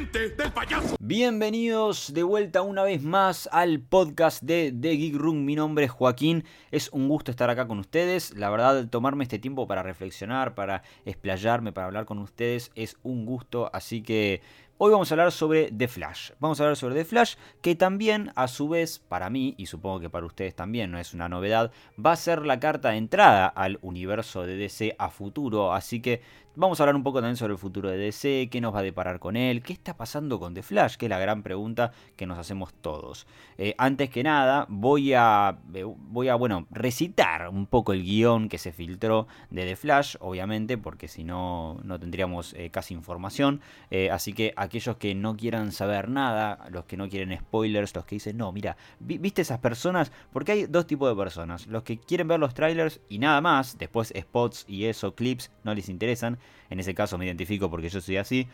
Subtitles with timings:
[0.00, 0.96] ¡Suficiente del payaso!
[0.98, 5.44] Bienvenidos de vuelta una vez más al podcast de The Geek Room.
[5.44, 6.44] Mi nombre es Joaquín.
[6.70, 8.34] Es un gusto estar acá con ustedes.
[8.34, 13.26] La verdad, tomarme este tiempo para reflexionar, para explayarme, para hablar con ustedes es un
[13.26, 13.68] gusto.
[13.74, 14.40] Así que
[14.82, 16.30] Hoy vamos a hablar sobre The Flash.
[16.40, 20.00] Vamos a hablar sobre The Flash, que también, a su vez, para mí, y supongo
[20.00, 21.70] que para ustedes también, no es una novedad,
[22.02, 25.74] va a ser la carta de entrada al universo de DC a futuro.
[25.74, 26.22] Así que
[26.56, 28.82] Vamos a hablar un poco también sobre el futuro de DC, qué nos va a
[28.82, 32.26] deparar con él, qué está pasando con The Flash, que es la gran pregunta que
[32.26, 33.28] nos hacemos todos.
[33.56, 38.48] Eh, antes que nada, voy a, eh, voy a bueno, recitar un poco el guion
[38.48, 43.60] que se filtró de The Flash, obviamente, porque si no, no tendríamos eh, casi información.
[44.10, 48.16] así que aquellos que no quieran saber nada, los que no quieren spoilers, los que
[48.16, 50.10] dicen, no, mira, ¿viste esas personas?
[50.32, 53.78] Porque hay dos tipos de personas, los que quieren ver los trailers y nada más,
[53.78, 58.00] después spots y eso, clips, no les interesan en ese caso me identifico porque yo
[58.00, 58.46] soy así.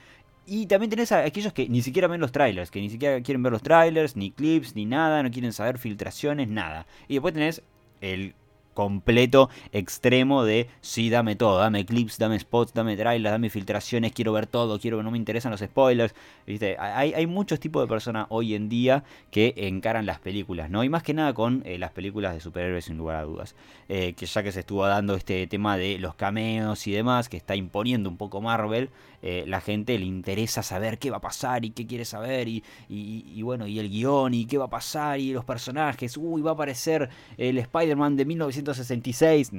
[0.46, 3.42] Y también tenés a aquellos que ni siquiera ven los trailers, que ni siquiera quieren
[3.42, 6.86] ver los trailers, ni clips, ni nada, no quieren saber filtraciones, nada.
[7.08, 7.62] Y después tenés
[8.00, 8.34] el
[8.76, 14.32] completo extremo de sí, dame todo, dame clips, dame spots, dame trailers, dame filtraciones, quiero
[14.32, 16.14] ver todo, quiero no me interesan los spoilers.
[16.46, 16.76] ¿Viste?
[16.78, 20.84] Hay, hay muchos tipos de personas hoy en día que encaran las películas, ¿no?
[20.84, 23.54] Y más que nada con eh, las películas de superhéroes, sin lugar a dudas.
[23.88, 27.36] Eh, que ya que se estuvo dando este tema de los cameos y demás, que
[27.36, 28.90] está imponiendo un poco Marvel,
[29.22, 32.62] eh, la gente le interesa saber qué va a pasar y qué quiere saber, y,
[33.42, 36.54] bueno, y el guion, y qué va a pasar, y los personajes, uy, va a
[36.54, 39.52] aparecer el Spider-Man de 1900 166.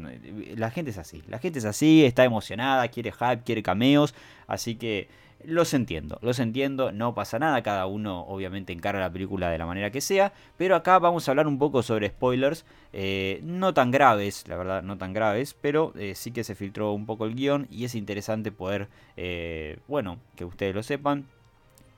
[0.58, 1.24] La gente es así.
[1.28, 4.14] La gente es así, está emocionada, quiere hype, quiere cameos.
[4.48, 5.08] Así que
[5.44, 9.66] los entiendo, los entiendo, no pasa nada, cada uno obviamente encara la película de la
[9.66, 13.92] manera que sea, pero acá vamos a hablar un poco sobre spoilers, eh, no tan
[13.92, 17.36] graves, la verdad, no tan graves, pero eh, sí que se filtró un poco el
[17.36, 21.26] guion y es interesante poder, eh, bueno, que ustedes lo sepan,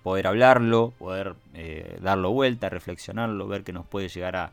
[0.03, 1.35] poder hablarlo, poder
[2.01, 4.51] darlo vuelta, reflexionarlo, ver qué nos puede llegar a,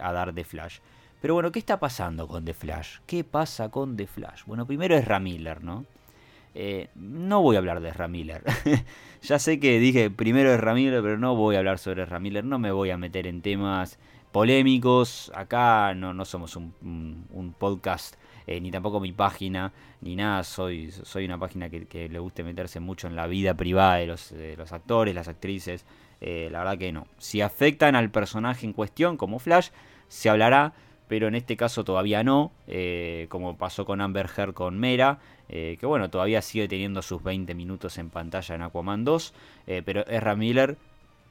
[0.00, 0.78] a dar de flash.
[1.26, 2.98] Pero bueno, ¿qué está pasando con The Flash?
[3.04, 4.44] ¿Qué pasa con The Flash?
[4.46, 5.84] Bueno, primero es Ramiller, ¿no?
[6.54, 8.44] Eh, no voy a hablar de Ramiller.
[9.22, 12.44] ya sé que dije primero es Ramiller, pero no voy a hablar sobre Ramiller.
[12.44, 13.98] No me voy a meter en temas
[14.30, 15.32] polémicos.
[15.34, 18.14] Acá no, no somos un, podcast,
[18.46, 19.72] eh, ni tampoco mi página,
[20.02, 20.44] ni nada.
[20.44, 24.72] Soy, soy una página que, le guste meterse mucho en la vida privada de los,
[24.72, 25.86] actores, las actrices.
[26.20, 27.08] Eh, la verdad que no.
[27.18, 29.70] Si afectan al personaje en cuestión, como Flash,
[30.06, 30.72] se hablará
[31.08, 35.18] pero en este caso todavía no, eh, como pasó con Amber Heard con Mera,
[35.48, 39.34] eh, que bueno, todavía sigue teniendo sus 20 minutos en pantalla en Aquaman 2,
[39.66, 40.76] eh, pero Ezra Miller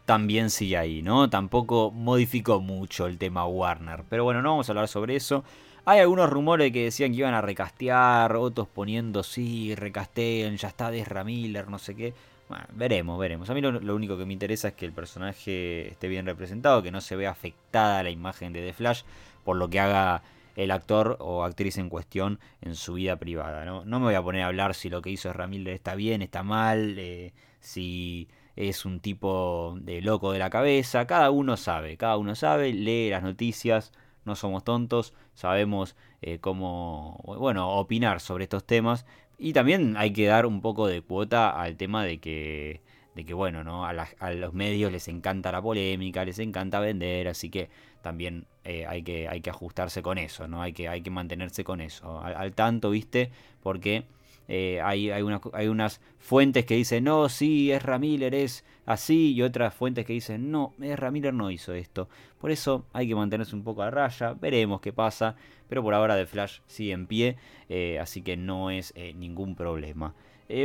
[0.06, 1.30] también sigue ahí, ¿no?
[1.30, 5.44] Tampoco modificó mucho el tema Warner, pero bueno, no vamos a hablar sobre eso.
[5.84, 10.94] Hay algunos rumores que decían que iban a recastear, otros poniendo sí, recasteen, ya está
[10.96, 12.14] Ezra Miller, no sé qué.
[12.47, 13.50] Bueno, veremos, veremos.
[13.50, 16.84] A mí lo, lo, único que me interesa es que el personaje esté bien representado,
[16.84, 19.02] que no se vea afectada la imagen de The Flash
[19.45, 20.23] por lo que haga
[20.56, 23.63] el actor o actriz en cuestión en su vida privada.
[23.66, 26.44] No, me voy a poner a hablar si lo que hizo Ramírez está bien, está
[26.44, 31.07] mal, eh, si es un tipo de loco de la cabeza.
[31.07, 33.91] Cada uno sabe, cada uno sabe, lee las noticias,
[34.23, 39.05] no somos tontos, sabemos eh, cómo, bueno, opinar sobre estos temas.
[39.38, 42.81] Y también hay que dar un poco de cuota al tema de que
[43.16, 43.86] de que bueno, ¿no?
[43.86, 47.70] A, a, los medios les encanta la polémica, les encanta vender, así que
[48.02, 50.62] también eh, hay, que, hay que ajustarse con eso, ¿no?
[50.62, 53.31] Hay que, hay que mantenerse con eso, al, tanto, ¿viste?
[53.64, 54.03] Porque
[54.48, 59.41] eh, hay, hay, hay, unas fuentes que dicen, no, sí, es Miller es así, y
[59.41, 62.09] otras fuentes que dicen, no, es Miller no hizo esto.
[62.40, 65.35] Por eso hay que mantenerse un poco a raya, veremos qué pasa,
[65.70, 67.38] pero por ahora The Flash sigue en pie,
[67.70, 70.14] eh, así que no es ningún problema.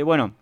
[0.03, 0.35] bueno,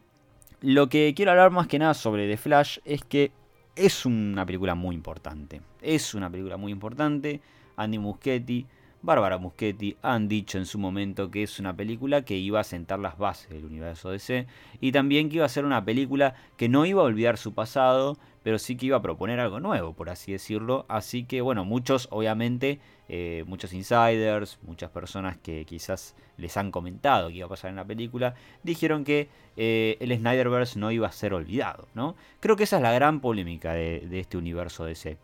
[0.61, 3.31] lo que quiero hablar más que nada sobre The Flash es que
[3.75, 5.61] es una película muy importante.
[5.81, 7.39] Es una película muy importante.
[7.77, 8.65] Andy Muschietti,
[9.01, 12.99] Bárbara Muschietti han dicho en su momento que es una película que iba a sentar
[12.99, 14.47] las bases del universo DC
[14.81, 18.17] y también que iba a ser una película que no iba a olvidar su pasado,
[18.49, 20.87] pero sí que iba a proponer algo nuevo, por así decirlo.
[20.89, 27.27] Así que bueno, muchos obviamente eh, muchos insiders, muchas personas que quizás les han comentado
[27.27, 31.11] que iba a pasar en la película, dijeron que eh, el Snyderverse no iba a
[31.11, 32.15] ser olvidado, ¿no?
[32.39, 35.19] Creo que esa es la gran polémica de, este universo DC.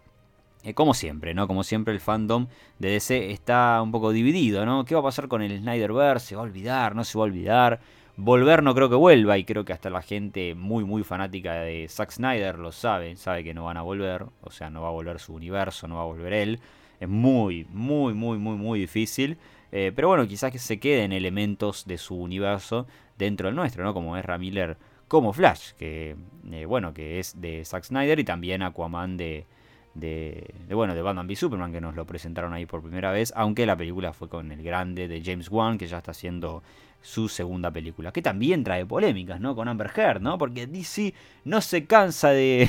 [0.61, 1.47] Eh, como siempre, ¿no?
[1.47, 2.45] Como siempre el fandom
[2.77, 4.85] de DC está un poco dividido, ¿no?
[4.85, 6.27] ¿Qué va a pasar con el Snyderverse?
[6.27, 6.95] ¿Se va a olvidar?
[6.95, 7.79] ¿No se va a olvidar?
[8.17, 11.87] Volver no creo que vuelva y creo que hasta la gente muy muy fanática de
[11.89, 14.91] Zack Snyder lo sabe, sabe que no van a volver, o sea, no va a
[14.91, 16.59] volver su universo, no va a volver él.
[16.99, 19.37] Es muy, muy, muy, muy, muy difícil.
[19.69, 23.93] pero bueno, quizás que se queden elementos de su universo dentro del nuestro, ¿no?
[23.93, 24.77] Como Ezra Miller
[25.07, 26.15] como Flash, que
[26.67, 29.45] bueno, que es de Zack Snyder y también Aquaman de,
[29.93, 33.65] de, bueno, de Batman v Superman, que nos lo presentaron ahí por primera vez, aunque
[33.65, 36.63] la película fue con el grande de James Wan, que ya está haciendo
[37.05, 39.55] su segunda película, que también trae polémicas, ¿no?
[39.55, 40.39] Con Amber Heard, ¿no?
[40.39, 41.13] Porque DC
[41.43, 42.67] no se cansa de,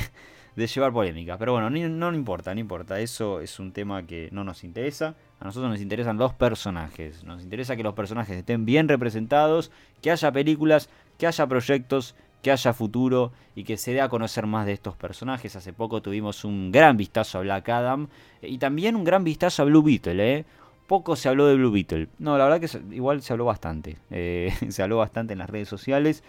[0.55, 4.29] de llevar polémicas, pero bueno, no, no importa, no importa, eso es un tema que
[4.31, 8.63] no nos interesa, a nosotros nos interesan los personajes, nos interesa que los personajes estén
[8.63, 9.71] bien representados,
[10.03, 10.87] que haya películas,
[11.17, 14.95] que haya proyectos que haya futuro y que se dé a conocer más de estos
[14.95, 15.55] personajes.
[15.55, 18.07] Hace poco tuvimos un gran vistazo a Black Adam
[18.41, 20.37] eh, y también un gran vistazo a Blue Beetle.
[20.37, 20.45] ¿eh?
[20.87, 22.07] Poco se habló de Blue Beetle.
[22.17, 23.97] No, la verdad que igual se habló bastante.
[24.09, 26.23] Eh, se habló bastante en las redes sociales.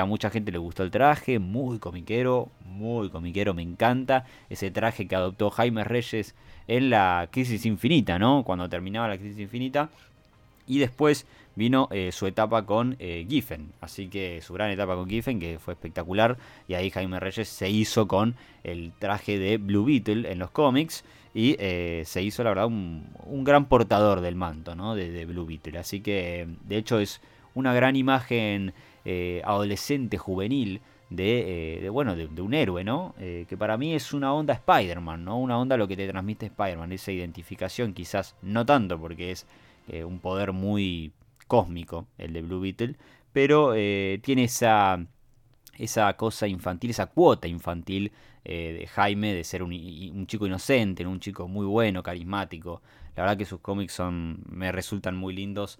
[0.00, 4.24] a mucha gente le gustó el traje, muy comiquero, muy comiquero, me encanta.
[4.50, 6.34] Ese traje que adoptó Jaime Reyes
[6.68, 8.42] en la Crisis Infinita, ¿no?
[8.44, 9.90] Cuando terminaba la Crisis Infinita.
[10.66, 11.26] Y después
[11.56, 13.72] vino eh, su etapa con eh, Giffen.
[13.80, 16.36] Así que su gran etapa con Giffen, que fue espectacular.
[16.68, 21.04] Y ahí Jaime Reyes se hizo con el traje de Blue Beetle en los cómics.
[21.34, 24.94] Y eh, se hizo, la verdad, un, gran portador del manto ¿no?
[24.94, 25.78] de, Blue Beetle.
[25.78, 27.20] Así que, de hecho, es
[27.54, 28.72] una gran imagen
[29.44, 30.80] adolescente, juvenil.
[31.08, 35.56] De, bueno de, un héroe no que para mí es una onda Spider-Man no una
[35.56, 39.46] onda lo que te transmite Spider-Man esa identificación quizás no tanto porque es
[39.88, 41.12] eh, un poder muy
[41.46, 42.96] cósmico, el de Blue Beetle,
[43.32, 45.04] pero eh, tiene esa,
[45.78, 48.12] esa cosa infantil, esa cuota infantil
[48.44, 52.82] eh, de Jaime de ser un, chico inocente, un chico muy bueno, carismático.
[53.16, 55.78] La verdad que sus cómics son, me resultan muy lindos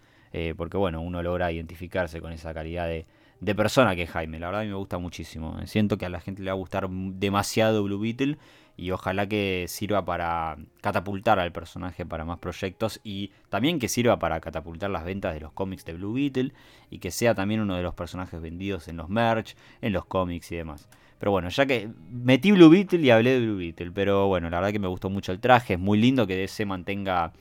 [0.59, 3.07] porque bueno, uno logra identificarse con esa calidad de,
[3.41, 4.39] de persona que es Jaime.
[4.39, 5.57] La verdad a mí me gusta muchísimo.
[5.67, 8.39] Siento que a la gente le va a gustar demasiado Blue Beetle
[8.77, 14.19] y ojalá que sirva para catapultar al personaje para más proyectos y también que sirva
[14.19, 16.53] para catapultar las ventas de los cómics de Blue Beetle
[16.91, 20.53] y que sea también uno de los personajes vendidos en los merch, en los cómics
[20.53, 20.89] y demás.
[21.19, 24.59] Pero bueno, ya que metí Blue Beetle y hablé de Blue Beetle, pero bueno, la
[24.59, 27.33] verdad que me gustó mucho el traje, es muy lindo que DC mantenga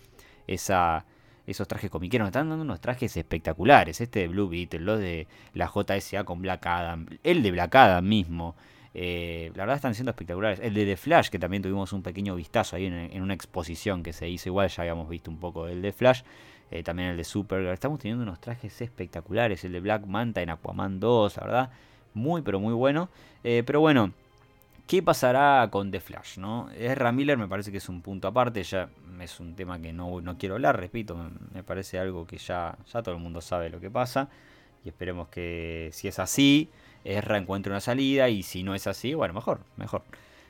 [0.47, 1.05] esa,
[1.45, 5.69] esos trajes comiqueros, están dando unos trajes espectaculares, este de Blue Beetle, los de la
[5.69, 8.55] JSA con Black Adam, el de Black Adam mismo.
[8.97, 10.61] Eh, la verdad están siendo espectaculares.
[10.61, 14.13] El de The Flash, que también tuvimos un pequeño vistazo ahí en, una exposición que
[14.13, 16.21] se hizo, igual ya habíamos visto un poco el de Flash.
[16.71, 17.73] Eh, también el de Supergirl.
[17.73, 19.65] Estamos teniendo unos trajes espectaculares.
[19.65, 21.71] El de Black Manta en Aquaman 2, la verdad.
[22.13, 23.09] Muy, pero muy bueno.
[23.43, 24.13] Eh, pero bueno,
[24.87, 26.37] ¿qué pasará con The Flash?
[26.37, 26.69] ¿no?
[26.71, 28.63] Ezra Miller me parece que es un punto aparte.
[28.63, 28.89] Ya
[29.19, 31.17] es un tema que no, no quiero hablar, repito.
[31.53, 34.29] Me, parece algo que ya, ya todo el mundo sabe lo que pasa.
[34.85, 36.69] Y esperemos que si es así
[37.05, 40.03] Ezra encuentre una salida y si no es así, bueno, mejor, mejor.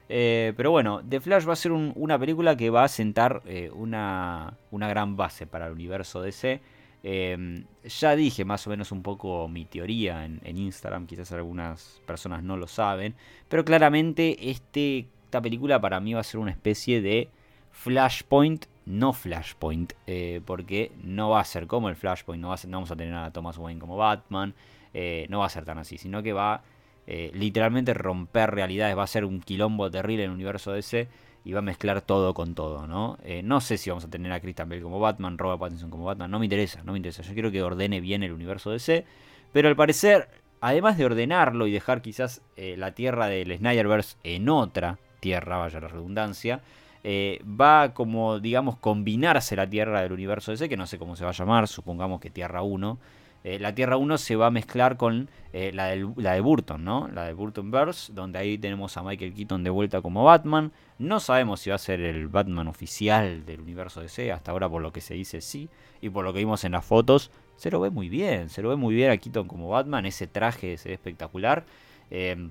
[0.07, 3.69] Eh, pero bueno, The Flash va a ser una película que va a sentar eh,
[3.73, 6.61] una, una, gran base para el universo DC.
[7.03, 12.41] Em, ya dije más o menos un poco mi teoría en, Instagram, quizás algunas personas
[12.41, 13.13] no lo saben,
[13.47, 17.29] pero claramente este, esta película para mí va a ser una especie de
[17.71, 22.77] Flashpoint, no Flashpoint, eh, porque no va a ser como el Flashpoint, no, va no
[22.77, 24.55] vamos a tener a Thomas Wayne como Batman,
[24.97, 26.63] eh, no va a ser tan así, sino que va
[27.05, 31.09] eh, literalmente romper realidades, va a ser un quilombo terrible en el universo DC
[31.43, 33.17] y va a mezclar todo con todo, ¿no?
[33.25, 36.05] Eh, no sé si vamos a tener a Christian Bale como Batman, Robert Pattinson como
[36.05, 39.03] Batman, no me interesa, no me interesa, yo quiero que ordene bien el universo DC,
[39.51, 40.29] pero al parecer,
[40.61, 45.89] además de ordenarlo y dejar quizás la tierra del Snyderverse en otra tierra, vaya la
[45.89, 46.61] redundancia,
[47.05, 51.31] va como, digamos, combinarse la tierra del universo DC, que no sé cómo se va
[51.31, 52.97] a llamar, supongamos que Tierra 1,
[53.45, 57.07] eh, la Tierra 1 se va a mezclar con eh, la, de Burton, ¿no?
[57.09, 60.71] La de Burton Verse, donde ahí tenemos a Michael Keaton de vuelta como Batman.
[60.97, 64.81] No sabemos si va a ser el Batman oficial del universo DC, hasta ahora por
[64.81, 65.69] lo que se dice sí,
[66.01, 68.69] y por lo que vimos en las fotos, se lo ve muy bien, se lo
[68.69, 71.65] ve muy bien a Keaton como Batman, ese traje se ve espectacular.
[72.09, 72.49] Em,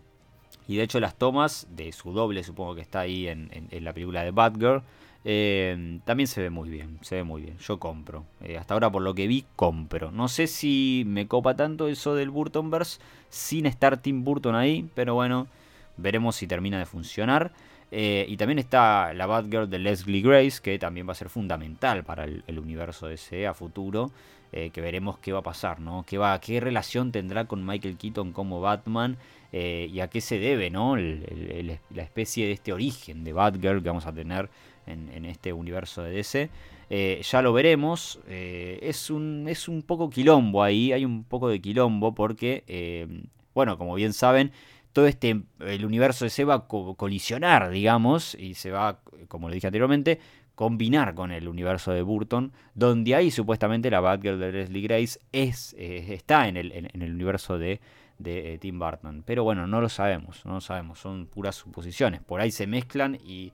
[0.69, 4.23] y de hecho las tomas de su doble, supongo que está ahí en la película
[4.23, 4.85] de Batgirl,
[5.27, 7.57] eh, también se ve muy bien, se ve muy bien.
[7.59, 8.25] Yo compro.
[8.43, 10.11] Eh, hasta ahora por lo que vi, compro.
[10.11, 13.01] No sé si me copa tanto eso del Burtonverse
[13.31, 15.49] sin estar Tim Burton ahí, pero bueno,
[15.97, 17.53] veremos si termina de funcionar.
[17.91, 22.05] Eh, y también está la Batgirl de Leslie Grace, que también va a ser fundamental
[22.05, 24.11] para el, universo DC a futuro.
[24.53, 26.05] que veremos qué va a pasar, ¿no?
[26.07, 29.17] ¿Qué, va, qué relación tendrá con Michael Keaton como Batman
[29.53, 30.97] y a qué se debe, ¿no?
[30.97, 34.49] la especie de este origen de Batgirl que vamos a tener
[34.87, 36.51] en, este universo de DC.
[36.91, 38.21] Eh, ya lo veremos.
[38.29, 40.93] Eh, es, un, es un poco quilombo ahí.
[40.93, 43.07] Hay un poco de quilombo porque, eh,
[43.55, 44.53] bueno, como bien saben,
[44.93, 49.67] todo este, el universo DC va a colisionar, digamos, y se va, como le dije
[49.67, 50.21] anteriormente,
[50.55, 55.75] combinar con el universo de Burton, donde ahí supuestamente la Batgirl de Leslie Grace es,
[55.77, 57.81] está en el, en, el, universo de,
[58.19, 59.25] de, Tim Burton.
[59.27, 62.21] Pero bueno, no lo sabemos, no lo sabemos, son puras suposiciones.
[62.21, 63.53] Por ahí se mezclan y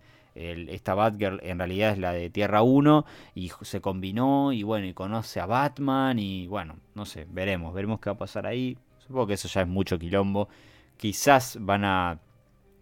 [0.68, 3.04] esta Batgirl en realidad es la de Tierra 1
[3.35, 8.00] y se combinó y bueno, y conoce a Batman y bueno, no sé, veremos, veremos
[8.00, 8.76] qué va a pasar ahí.
[8.99, 10.49] Supongo que eso ya es mucho quilombo.
[10.97, 12.20] Quizás van a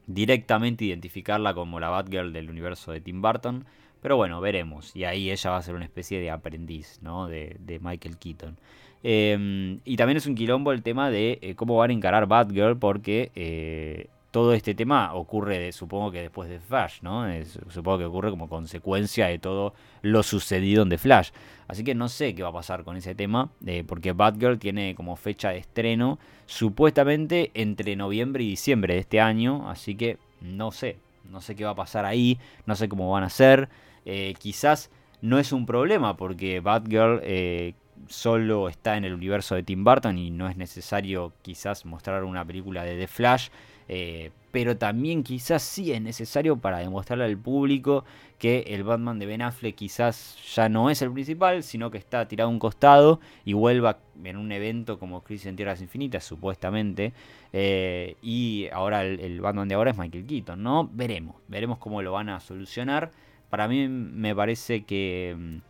[0.07, 3.65] directamente identificarla como la Batgirl del universo de Tim Burton.
[4.00, 4.95] Pero bueno, veremos.
[4.95, 7.29] Y ahí ella va a ser una especie de aprendiz, ¿no?
[7.29, 8.59] De, Michael Keaton.
[9.03, 12.79] Em, y también es un quilombo el tema de eh, cómo van a encarar Batgirl
[12.79, 17.25] porque eh, todo este tema ocurre, supongo que después de Flash, ¿no?
[17.70, 21.30] supongo que ocurre como consecuencia de todo lo sucedido en The Flash.
[21.66, 24.94] Así que no sé qué va a pasar con ese tema, eh, porque Batgirl tiene
[24.94, 30.73] como fecha de estreno supuestamente entre noviembre y diciembre de este año, así que no
[30.73, 30.99] sé,
[31.30, 33.68] no sé qué va a pasar ahí, no sé cómo van a ser.
[34.04, 37.20] Eh, quizás no es un problema, porque Batgirl...
[37.23, 37.75] Eh,
[38.06, 42.44] solo está en el universo de Tim Burton y no es necesario quizás mostrar una
[42.44, 43.49] película de The Flash
[43.88, 48.04] eh, pero también quizás sí es necesario para demostrarle al público
[48.38, 52.26] que el Batman de Ben Affleck quizás ya no es el principal, sino que está
[52.28, 57.12] tirado a un costado y vuelva en un evento como Crisis en Tierras Infinitas, supuestamente.
[57.52, 60.88] Eh, y ahora el, Batman de ahora es Michael Keaton, ¿no?
[60.92, 63.11] Veremos, veremos cómo lo van a solucionar.
[63.50, 65.61] Para mí me parece que,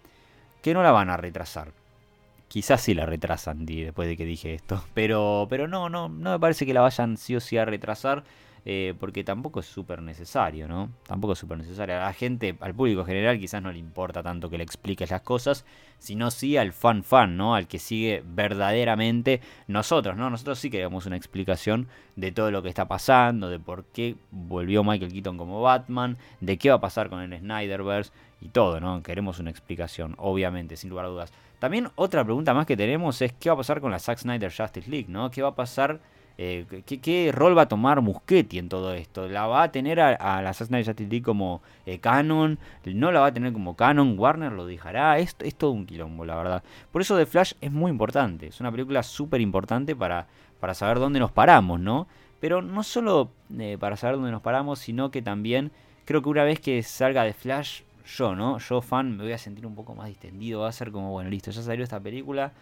[0.62, 1.72] que no la van a retrasar.
[2.48, 4.82] Quizás sí la retrasan después de que dije esto.
[4.94, 8.24] Pero, pero no, no, no me parece que la vayan sí o sí a retrasar.
[8.70, 10.90] Eh, porque tampoco es súper necesario, ¿no?
[11.06, 11.96] Tampoco es súper necesario.
[11.96, 15.22] A la gente, al público general, quizás no le importa tanto que le expliques las
[15.22, 15.64] cosas,
[15.98, 17.54] sino sí al fan fan, ¿no?
[17.54, 20.28] Al que sigue verdaderamente nosotros, ¿no?
[20.28, 24.84] Nosotros sí queremos una explicación de todo lo que está pasando, de por qué volvió
[24.84, 29.02] Michael Keaton como Batman, de qué va a pasar con el Snyderverse y todo, ¿no?
[29.02, 31.32] Queremos una explicación, obviamente, sin lugar a dudas.
[31.58, 34.52] También otra pregunta más que tenemos es qué va a pasar con la Zack Snyder
[34.54, 35.30] Justice League, ¿no?
[35.30, 36.00] ¿Qué va a pasar?
[36.40, 39.28] Eh, ¿qué, rol va a tomar Muschetti en todo esto?
[39.28, 42.60] ¿La va a tener a, la Zack Snyder Justice League como eh, canon?
[42.84, 44.16] ¿No la va a tener como canon?
[44.16, 45.18] ¿Warner lo dejará?
[45.18, 46.62] Es, es todo un quilombo, la verdad.
[46.92, 48.46] Por eso The Flash es muy importante.
[48.46, 50.28] Es una película súper importante para,
[50.60, 52.06] para saber dónde nos paramos, ¿no?
[52.38, 55.72] Pero no solo eh, para saber dónde nos paramos, sino que también
[56.04, 57.82] creo que una vez que salga The Flash
[58.16, 58.58] yo, ¿no?
[58.58, 61.30] Yo fan me voy a sentir un poco más distendido, va a ser como, bueno,
[61.30, 62.52] listo, ya salió esta película.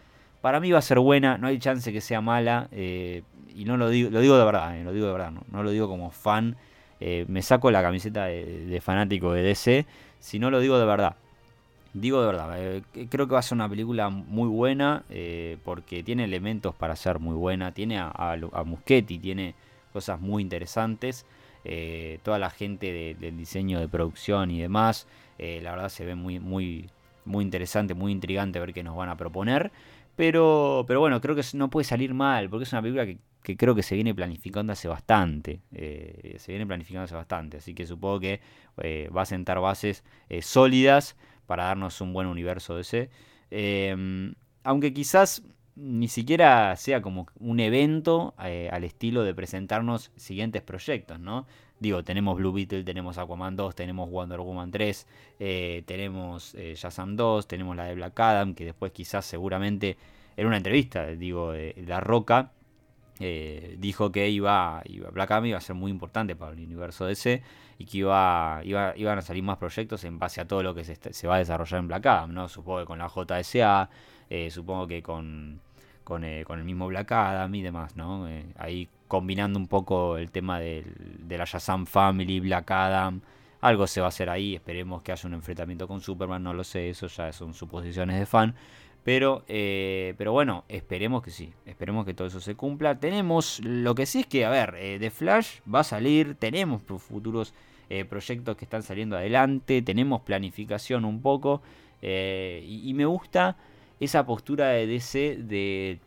[0.41, 2.69] Para mí va a ser buena, no hay chance que sea mala.
[2.73, 3.23] Eh,
[3.55, 5.71] y no lo digo, lo digo de verdad, eh, lo digo de verdad, no, lo
[5.71, 6.57] digo como fan.
[7.01, 9.87] Eh, me saco la camiseta de, fanático de DC,
[10.19, 11.17] si no lo digo de verdad.
[11.93, 15.03] Digo de verdad, creo que va a ser una película muy buena
[15.65, 17.73] porque tiene elementos para ser muy buena.
[17.73, 19.55] Tiene a, a, Muschetti, tiene
[19.95, 21.25] cosas muy interesantes.
[22.23, 25.07] Toda la gente del diseño de producción y demás.
[25.39, 26.91] Eh, la verdad se ve muy, muy,
[27.25, 29.71] muy interesante, muy intrigante ver qué nos van a proponer.
[30.17, 33.75] Pero, pero bueno, creo que no puede salir mal, porque es una película que, creo
[33.75, 35.61] que se viene planificando hace bastante.
[35.73, 38.41] Eh, se viene planificando hace bastante, así que supongo que
[38.83, 40.05] eh, va a sentar bases
[40.41, 43.11] sólidas para darnos un buen universo de ese.
[44.65, 45.43] Aunque quizás
[45.77, 51.47] ni siquiera sea como un evento al estilo de presentarnos siguientes proyectos, ¿no?
[51.79, 55.07] Digo, tenemos Blue Beetle, tenemos Aquaman 2, tenemos Wonder Woman 3,
[55.39, 59.99] eh, tenemos eh, Shazam 2, tenemos la de Black Adam, que después quizás seguramente
[60.39, 61.53] en una entrevista, digo,
[61.87, 62.53] La Roca,
[63.21, 67.43] eh, dijo que iba, Black Adam iba a ser muy importante para el universo DC
[67.79, 70.85] y que iba, iba, iban a salir más proyectos en base a todo lo que
[70.85, 72.49] se, se va a desarrollar en Black Adam, ¿no?
[72.49, 73.91] Supongo que con la JSA,
[74.51, 75.61] supongo que con,
[76.07, 78.27] con, con, el mismo Black Adam y demás, ¿no?
[78.57, 80.85] ahí combinando un poco el tema de
[81.29, 83.21] la Shazam Family, Black Adam.
[83.61, 86.63] Algo se va a hacer ahí, esperemos que haya un enfrentamiento con Superman, no lo
[86.63, 88.55] sé, eso ya son suposiciones de fan.
[89.07, 92.99] Pero, eh, pero bueno, esperemos que sí, esperemos que todo eso se cumpla.
[92.99, 96.83] Tenemos, lo que sí es que, a ver, eh, The Flash va a salir, tenemos
[96.83, 97.55] futuros
[97.89, 101.63] eh, proyectos que están saliendo adelante, tenemos planificación un poco.
[102.03, 103.57] Y, me gusta
[104.01, 105.99] esa postura de DC de,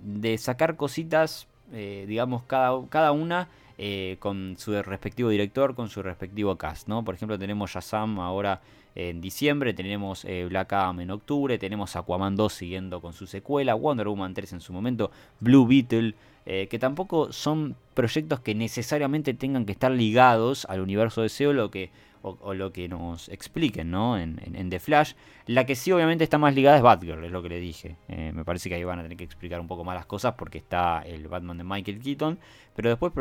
[0.00, 6.02] de sacar cositas eh, digamos, cada, cada una eh, con su respectivo director, con su
[6.02, 7.02] respectivo cast, ¿no?
[7.02, 8.60] Por ejemplo, tenemos Shazam ahora
[8.94, 13.74] en diciembre, tenemos eh, Black Adam en octubre, tenemos Aquaman 2 siguiendo con su secuela,
[13.74, 16.14] Wonder Woman 3 en su momento, Blue Beetle,
[16.44, 21.70] que tampoco son proyectos que necesariamente tengan que estar ligados al universo de SEO, lo
[21.70, 21.90] que
[22.22, 24.18] o, lo que nos expliquen, ¿no?
[24.18, 25.14] En, The Flash.
[25.46, 27.96] La que sí obviamente está más ligada es Batgirl, es lo que le dije.
[28.08, 30.34] Eh, me parece que ahí van a tener que explicar un poco más las cosas
[30.34, 32.38] porque está el Batman de Michael Keaton.
[32.74, 33.12] Pero después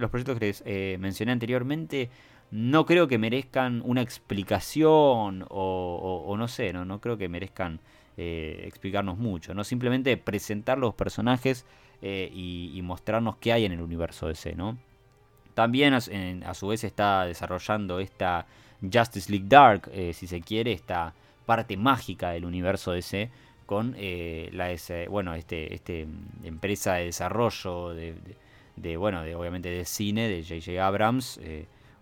[0.00, 2.10] los proyectos que les eh, mencioné anteriormente
[2.50, 7.80] no creo que merezcan una explicación o, no sé, no, no creo que merezcan
[8.16, 9.64] eh, explicarnos mucho, ¿no?
[9.64, 11.66] Simplemente presentar los personajes
[12.02, 14.78] eh, y, mostrarnos qué hay en el universo DC, ¿no?
[15.54, 18.46] También a, su vez está desarrollando esta
[18.82, 21.14] Justice League Dark, eh, si se quiere, esta
[21.46, 23.30] parte mágica del universo DC
[23.64, 24.76] con la
[25.08, 26.06] bueno este, este
[26.44, 30.86] empresa de desarrollo de, bueno de obviamente de cine de J.J.
[30.86, 31.40] Abrams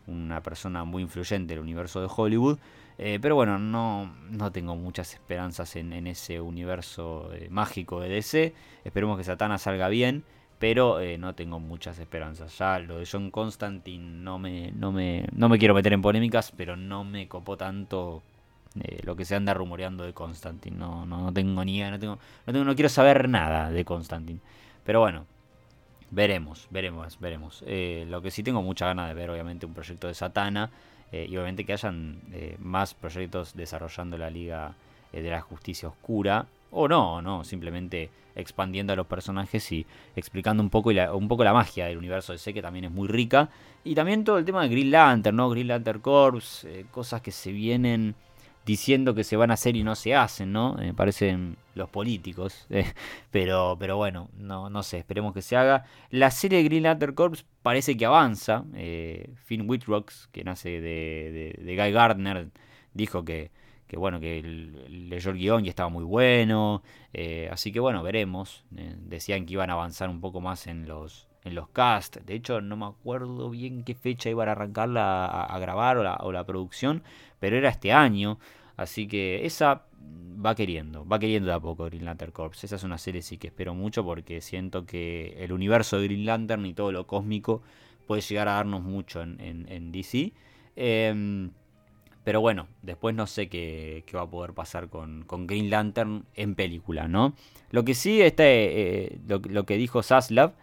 [0.06, 2.58] una persona muy influyente del universo de Hollywood.
[2.98, 8.54] Eh, pero bueno, no, no, tengo muchas esperanzas en, ese universo eh, mágico de DC.
[8.84, 10.24] Esperemos que Satana salga bien,
[10.58, 12.56] pero eh, no tengo muchas esperanzas.
[12.58, 16.52] Ya lo de John Constantine no me, no me, no me quiero meter en polémicas,
[16.56, 18.22] pero no me copó tanto
[19.04, 20.76] lo que se anda rumoreando de Constantine.
[20.76, 24.40] No, no, no tengo ni no tengo, no tengo, no quiero saber nada de Constantine.
[24.84, 25.26] Pero bueno,
[26.10, 27.64] Veremos, veremos, veremos.
[27.66, 30.70] Eh, lo que sí tengo mucha ganas de ver, obviamente, un proyecto de Satana.
[31.12, 34.74] Eh, y obviamente que hayan eh, más proyectos desarrollando la Liga
[35.12, 36.46] de la Justicia Oscura.
[36.70, 41.44] O no, no, simplemente expandiendo a los personajes y explicando un poco, la, un poco
[41.44, 43.48] la magia del universo de C, que también es muy rica.
[43.84, 45.50] Y también todo el tema de Green Lantern, ¿no?
[45.50, 48.16] Green Lantern Corps, cosas que se vienen
[48.64, 50.74] diciendo que se van a hacer y no se hacen, ¿no?
[50.74, 52.66] Me parecen los políticos.
[52.74, 52.92] Eh,
[53.30, 55.84] pero, pero bueno, no, no sé, esperemos que se haga.
[56.10, 58.64] La serie de Green Lantern Corps parece que avanza.
[58.74, 62.48] Eh, Finn Whitrocks, que nace de, de, Guy Gardner,
[62.92, 63.52] dijo que,
[63.86, 66.82] que bueno, que leyó el guion y estaba muy bueno.
[67.12, 68.64] Eh, así que bueno, veremos.
[68.70, 72.16] decían que iban a avanzar un poco más en los, en los cast.
[72.16, 76.16] De hecho, no me acuerdo bien qué fecha iban a arrancarla a, grabar o la,
[76.20, 77.02] o la, producción,
[77.38, 78.38] pero era este año.
[78.76, 79.84] Así que esa
[80.44, 82.64] va queriendo, va queriendo de a poco Green Lantern Corps.
[82.64, 86.26] Esa es una serie sí que espero mucho porque siento que el universo de Green
[86.26, 87.62] Lantern y todo lo cósmico
[88.06, 90.32] puede llegar a darnos mucho en, en, DC.
[90.76, 91.50] Em,
[92.24, 96.24] pero bueno, después no sé qué, qué va a poder pasar con, con, Green Lantern
[96.34, 97.34] en película, ¿no?
[97.70, 100.54] Lo que sí, este, eh, lo, que dijo Saslav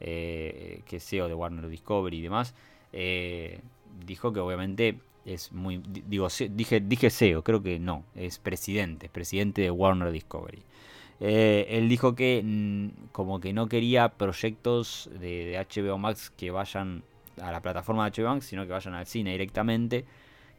[0.00, 2.54] eh, que es CEO de Warner Discovery y demás,
[2.92, 3.60] eh,
[4.06, 5.82] dijo que obviamente es muy.
[6.06, 10.62] Digo, dije, dije CEO, creo que no, es presidente, es presidente de Warner Discovery.
[11.20, 17.02] Eh, él dijo que mm, como que no quería proyectos de, HBO Max que vayan
[17.42, 20.04] a la plataforma de HBO Max, sino que vayan al cine directamente,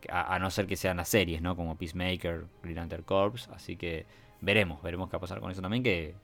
[0.09, 1.55] a, no ser que sean las series, ¿no?
[1.55, 4.05] Como Peacemaker, Green Lantern Corps, así que
[4.41, 6.15] veremos, veremos qué va a pasar con eso también, que,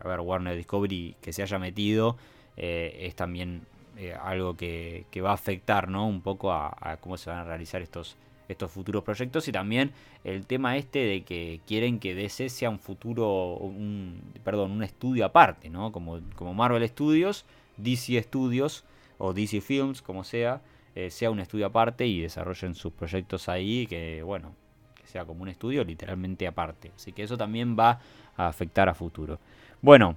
[0.00, 2.16] a ver, Warner Discovery que se haya metido
[2.56, 3.62] eh, es también
[3.96, 6.06] eh, algo que, va a afectar ¿no?
[6.06, 8.16] un poco a, cómo se van a realizar estos,
[8.48, 9.92] estos futuros proyectos y también
[10.24, 15.26] el tema este de que quieren que DC sea un futuro, un, perdón, un estudio
[15.26, 15.92] aparte, ¿no?
[15.92, 17.44] como, como Marvel Studios,
[17.76, 18.84] DC Studios
[19.18, 20.62] o DC Films, como sea,
[20.94, 24.54] eh, sea un estudio aparte y desarrollen sus proyectos ahí, que bueno,
[24.94, 26.92] que sea como un estudio literalmente aparte.
[26.96, 28.00] Así que eso también va
[28.36, 29.38] a afectar a futuro.
[29.80, 30.16] Bueno,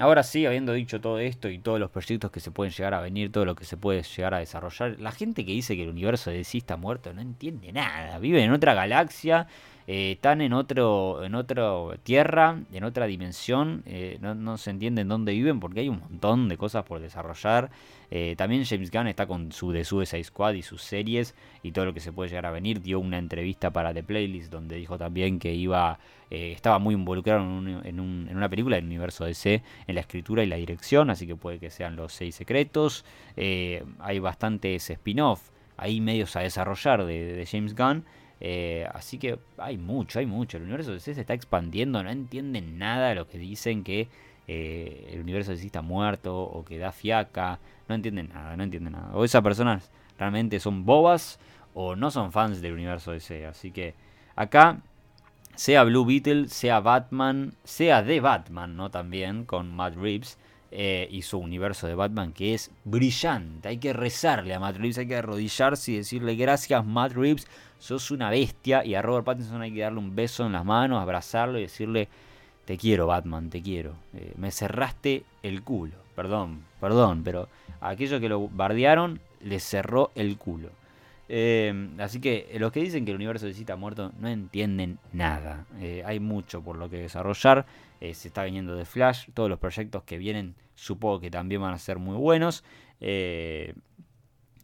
[0.00, 3.00] Ahora sí, habiendo dicho todo esto y todos los proyectos que se pueden llegar a
[3.00, 5.88] venir, todo lo que se puede llegar a desarrollar, la gente que dice que el
[5.88, 8.20] universo de sí está muerto no entiende nada.
[8.20, 9.48] Viven en otra galaxia,
[9.90, 11.72] eh, están en otro, en otra
[12.02, 16.50] tierra, en otra dimensión, eh, no, se entiende en dónde viven porque hay un montón
[16.50, 17.70] de cosas por desarrollar.
[18.10, 21.86] Eh, también James Gunn está con su de Suicide Squad y sus series y todo
[21.86, 22.82] lo que se puede llegar a venir.
[22.82, 25.98] Dio una entrevista para The Playlist donde dijo también que iba,
[26.28, 31.08] estaba muy involucrado en, una película del universo DC, en la escritura y la dirección,
[31.08, 33.06] así que puede que sean los seis secretos.
[33.36, 35.48] hay bastantes spin-off
[35.78, 38.04] ahí medios a desarrollar de James Gunn.
[38.40, 40.56] Eh, así que hay mucho, hay mucho.
[40.56, 44.08] El universo de DC se está expandiendo, no entienden nada de lo que dicen que
[44.46, 47.58] eh, el universo de DC está muerto o que da fiaca.
[47.88, 49.10] No entienden nada, no entienden nada.
[49.14, 51.38] O esas personas realmente son bobas
[51.74, 53.46] o no son fans del universo de DC.
[53.46, 53.94] Así que
[54.36, 54.80] acá,
[55.54, 58.90] sea Blue Beetle, sea Batman, sea de Batman, ¿no?
[58.90, 60.38] También con Matt Reeves.
[60.70, 63.68] Eh, y su universo de Batman que es brillante.
[63.68, 68.10] Hay que rezarle a Matt Reeves, hay que arrodillarse y decirle gracias Matt Reeves, sos
[68.10, 68.84] una bestia.
[68.84, 72.08] Y a Robert Pattinson hay que darle un beso en las manos, abrazarlo y decirle
[72.66, 73.94] te quiero Batman, te quiero.
[74.12, 75.94] Eh, me cerraste el culo.
[76.14, 77.48] Perdón, perdón, pero
[77.80, 80.68] a aquellos que lo bardearon le cerró el culo.
[81.28, 85.66] Eh, así que los que dicen que el universo de Cita muerto no entienden nada.
[86.04, 87.66] hay mucho por lo que desarrollar.
[88.00, 91.74] Eh, se está viniendo de Flash, todos los proyectos que vienen supongo que también van
[91.74, 92.64] a ser muy buenos.
[93.00, 93.74] Eh,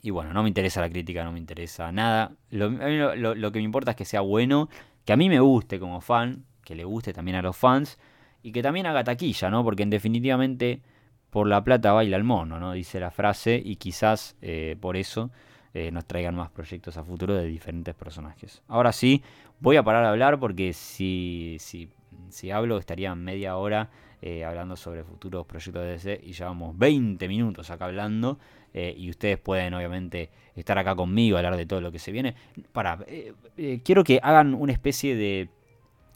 [0.02, 2.32] y bueno, no me interesa la crítica, no me interesa nada.
[2.50, 2.68] Lo,
[3.16, 4.68] lo, que me importa es que sea bueno,
[5.04, 7.98] que a mí me guste como fan, que le guste también a los fans
[8.42, 9.64] y que también haga taquilla, ¿no?
[9.64, 10.82] Porque en definitivamente
[11.30, 12.72] por la plata baila el mono, ¿no?
[12.72, 15.30] Dice la frase y quizás eh, por eso
[15.74, 18.62] eh, nos traigan más proyectos a futuro de diferentes personajes.
[18.68, 19.22] Ahora sí,
[19.58, 21.90] voy a parar de hablar porque si, si,
[22.28, 23.90] si hablo estaría media hora
[24.22, 28.38] eh, hablando sobre futuros proyectos de DC y llevamos 20 minutos acá hablando
[28.72, 32.36] eh, y ustedes pueden obviamente estar acá conmigo, hablar de todo lo que se viene.
[32.72, 33.04] Para,
[33.82, 35.50] quiero que hagan una especie de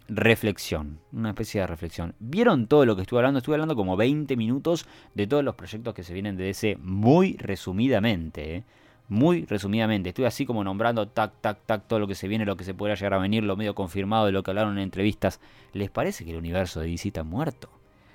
[0.08, 2.14] reflexión, una especie de reflexión.
[2.18, 3.38] ¿Vieron todo lo que estuve hablando?
[3.38, 7.36] Estuve hablando como 20 minutos de todos los proyectos que se vienen de DC muy
[7.36, 8.64] resumidamente.
[9.08, 12.56] Muy resumidamente, estoy así como nombrando tac, tac, tac, todo lo que se viene, lo
[12.56, 15.40] que se pueda llegar a venir, lo medio confirmado de lo que hablaron en entrevistas.
[15.72, 17.70] ¿Les parece que el universo de DC está muerto?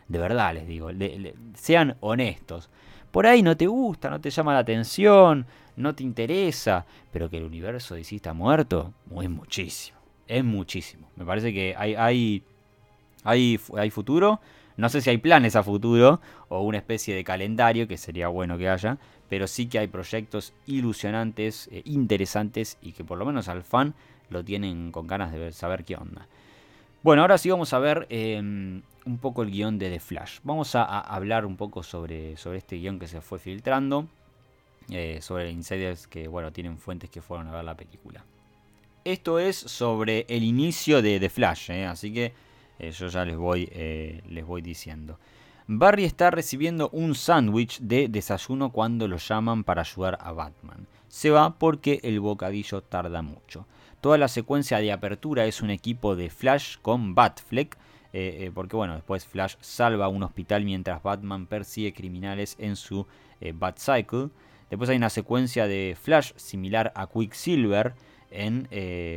[0.08, 0.90] De verdad les digo,
[1.56, 2.70] sean honestos.
[3.10, 7.38] Por ahí no te gusta, no te llama la atención, no te interesa, pero que
[7.38, 11.10] el universo de DC está muerto, es muchísimo, es muchísimo.
[11.16, 12.44] Me parece que hay, hay,
[13.24, 14.40] hay, hay futuro,
[14.78, 18.58] no sé si hay planes a futuro o una especie de calendario, que sería bueno
[18.58, 18.98] que haya,
[19.30, 23.94] pero sí que hay proyectos ilusionantes, eh, interesantes y que por lo menos al fan
[24.30, 26.28] lo tienen con ganas de saber qué onda.
[27.04, 30.40] Bueno, ahora sí vamos a ver em, un poco el guion de The Flash.
[30.44, 34.08] Vamos a, hablar un poco sobre, sobre este guion que se fue filtrando,
[34.90, 38.24] eh, sobre insiders que bueno, tienen fuentes que fueron a ver la película.
[39.04, 42.34] Esto es sobre el inicio de The Flash, eh, así que
[42.80, 45.20] yo ya les voy, les voy diciendo.
[45.68, 50.88] Barry está recibiendo un sándwich de desayuno cuando lo llaman para ayudar a Batman.
[51.08, 53.66] Se va porque el bocadillo tarda mucho.
[54.02, 57.78] Toda la secuencia de apertura es un equipo de Flash con Batfleck,
[58.12, 63.08] eh, eh, porque bueno, después Flash salva un hospital mientras Batman persigue criminales en su
[63.40, 64.32] eh, Batcycle.
[64.70, 67.94] Después hay una secuencia de Flash similar a Quicksilver,
[68.34, 68.68] en,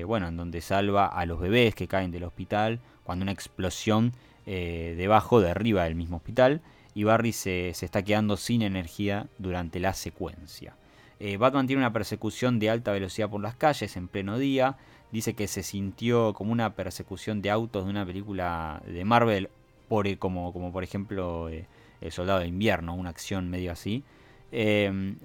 [0.06, 4.12] bueno, en donde salva a los bebés que caen del hospital cuando una explosión
[4.48, 6.60] eh, debajo, de arriba del mismo hospital,
[6.94, 10.76] y Barry se, está quedando sin energía durante la secuencia.
[11.18, 14.76] Eh, Batman tiene una persecución de alta velocidad por las calles en pleno día.
[15.10, 19.50] Dice que se sintió como una persecución de autos de una película de Marvel,
[19.88, 24.04] por, eh, como, como por ejemplo El Soldado de Invierno, una acción medio así.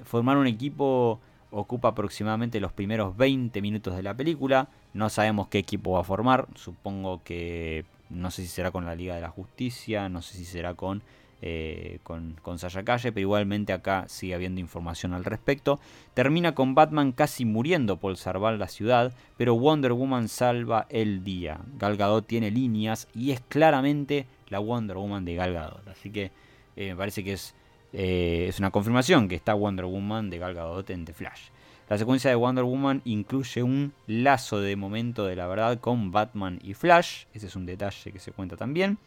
[0.04, 1.19] formar un equipo
[1.51, 4.69] ocupa aproximadamente los primeros 20 minutos de la película.
[4.93, 6.47] No sabemos qué equipo va a formar.
[6.55, 10.45] Supongo que no sé si será con la Liga de la Justicia, no sé si
[10.45, 11.01] será con,
[11.41, 15.79] eh, con, con Saya Calle, pero igualmente acá sigue habiendo información al respecto.
[16.13, 21.59] Termina con Batman casi muriendo por salvar la ciudad, pero Wonder Woman salva el día.
[21.77, 25.87] Gal Gadot tiene líneas y es claramente la Wonder Woman de Gal Gadot.
[25.87, 26.31] Así que
[26.75, 27.55] eh, me parece que es,
[27.93, 31.49] eh, es una confirmación que está Wonder Woman de Gal Gadot en The Flash.
[31.89, 36.60] La secuencia de Wonder Woman incluye un lazo de momento de la verdad con Batman
[36.63, 38.97] y Flash, ese es un detalle que se cuenta también.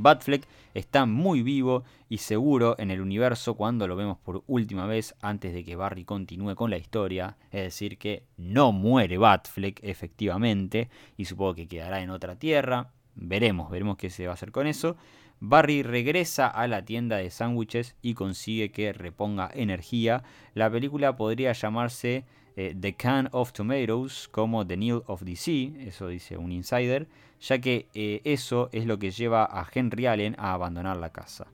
[0.00, 5.14] Batfleck está muy vivo y seguro en el universo cuando lo vemos por última vez
[5.20, 10.88] antes de que Barry continúe con la historia, es decir, que no muere Batfleck efectivamente
[11.16, 14.66] y supongo que quedará en otra tierra, veremos, veremos qué se va a hacer con
[14.66, 14.96] eso.
[15.42, 20.22] Barry regresa a la tienda de sándwiches y consigue que reponga energía.
[20.52, 22.24] La película podría llamarse
[22.56, 27.08] eh, The Can of Tomatoes como The Neil of Sea, eso dice un insider,
[27.40, 31.46] ya que eh, eso es lo que lleva a Henry Allen a abandonar la casa.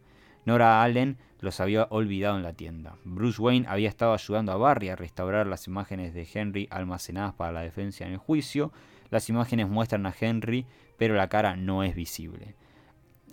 [0.44, 2.96] Nora Allen los había olvidado en la tienda.
[3.04, 7.52] Bruce Wayne había estado ayudando a Barry a restaurar las imágenes de Henry almacenadas para
[7.52, 8.72] la defensa en el juicio.
[9.10, 12.56] Las imágenes muestran a Henry, pero la cara no es visible.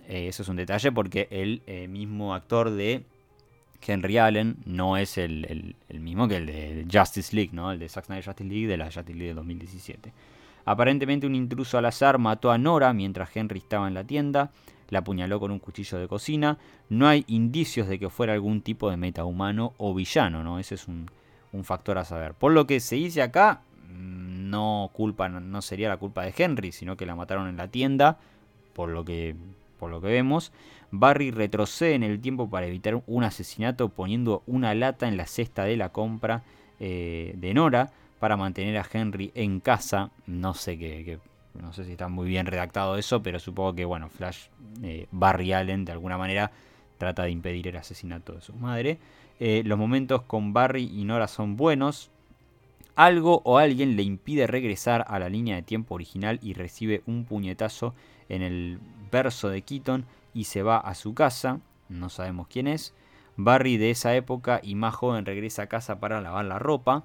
[0.08, 3.04] Eh, eso es un detalle porque el eh, mismo actor de
[3.86, 7.72] Henry Allen no es el, mismo que el de Justice League, ¿no?
[7.72, 10.12] El de Zack Snyder Justice League de la Justice League de 2017.
[10.64, 14.50] Aparentemente un intruso al azar mató a Nora mientras Henry estaba en la tienda,
[14.88, 16.58] la apuñaló con un cuchillo de cocina.
[16.88, 20.58] No hay indicios de que fuera algún tipo de metahumano o villano, ¿no?
[20.58, 21.10] Ese es un,
[21.52, 22.34] un factor a saber.
[22.34, 26.72] Por lo que se dice acá, mm, no culpa, no sería la culpa de Henry,
[26.72, 28.18] sino que la mataron en la tienda,
[28.72, 29.36] por lo que
[29.78, 30.52] por lo que vemos,
[30.90, 35.64] Barry retrocede en el tiempo para evitar un asesinato poniendo una lata en la cesta
[35.64, 36.44] de la compra
[36.80, 40.10] eh, de Nora para mantener a Henry en casa.
[40.26, 41.18] No sé qué,
[41.60, 44.46] no sé si está muy bien redactado eso, pero supongo que bueno, Flash,
[44.82, 46.50] eh, Barry Allen de alguna manera
[46.98, 48.98] trata de impedir el asesinato de su madre.
[49.40, 52.10] Eh, los momentos con Barry y Nora son buenos.
[52.96, 57.24] Algo o alguien le impide regresar a la línea de tiempo original y recibe un
[57.24, 57.94] puñetazo
[58.28, 58.78] en el
[59.14, 62.92] verso de Keaton y se va a su casa, no sabemos quién es.
[63.36, 67.04] Barry de esa época y más joven regresa a casa para lavar la ropa.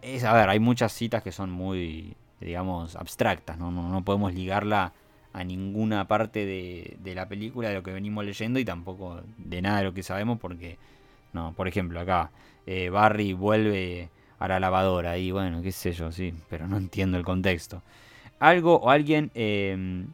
[0.00, 4.92] Es, a ver, hay muchas citas que son muy, digamos, abstractas, no, no, podemos ligarla
[5.32, 9.78] a ninguna parte de, la película de lo que venimos leyendo y tampoco de nada
[9.78, 10.78] de lo que sabemos porque,
[11.32, 12.30] no, por ejemplo, acá
[12.66, 15.18] eh, Barry vuelve a la lavadora.
[15.18, 17.82] Y bueno, qué sé yo, sí, pero no entiendo el contexto.
[18.38, 20.06] Algo o alguien em,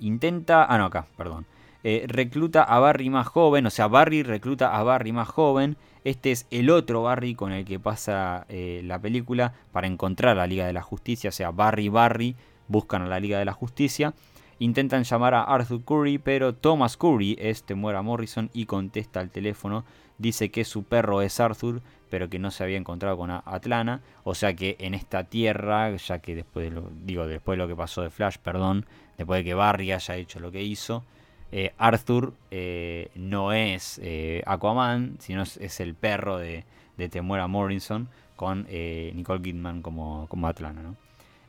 [0.00, 0.64] intenta...
[0.64, 1.46] Ah, no, acá, perdón.
[1.82, 5.76] Eh, recluta a Barry más joven, o sea, Barry recluta a Barry más joven.
[6.04, 10.40] Este es el otro Barry con el que pasa eh, la película para encontrar a
[10.40, 12.36] la Liga de la Justicia, o sea, Barry Barry
[12.68, 14.14] buscan a la Liga de la Justicia.
[14.58, 19.84] Intentan llamar a Arthur Curry, pero Thomas Curry este muera Morrison y contesta al teléfono.
[20.18, 24.02] Dice que su perro es Arthur, pero que no se había encontrado con Atlana.
[24.24, 27.68] O sea que en esta tierra, ya que después de lo, digo, después de lo
[27.68, 28.84] que pasó de Flash, perdón,
[29.16, 31.04] después de que Barry haya hecho lo que hizo,
[31.52, 36.64] eh, Arthur eh, no es eh, Aquaman, sino es, el perro de,
[36.96, 40.94] de Temuera Morrison con Nicole Kidman como, como Atlana.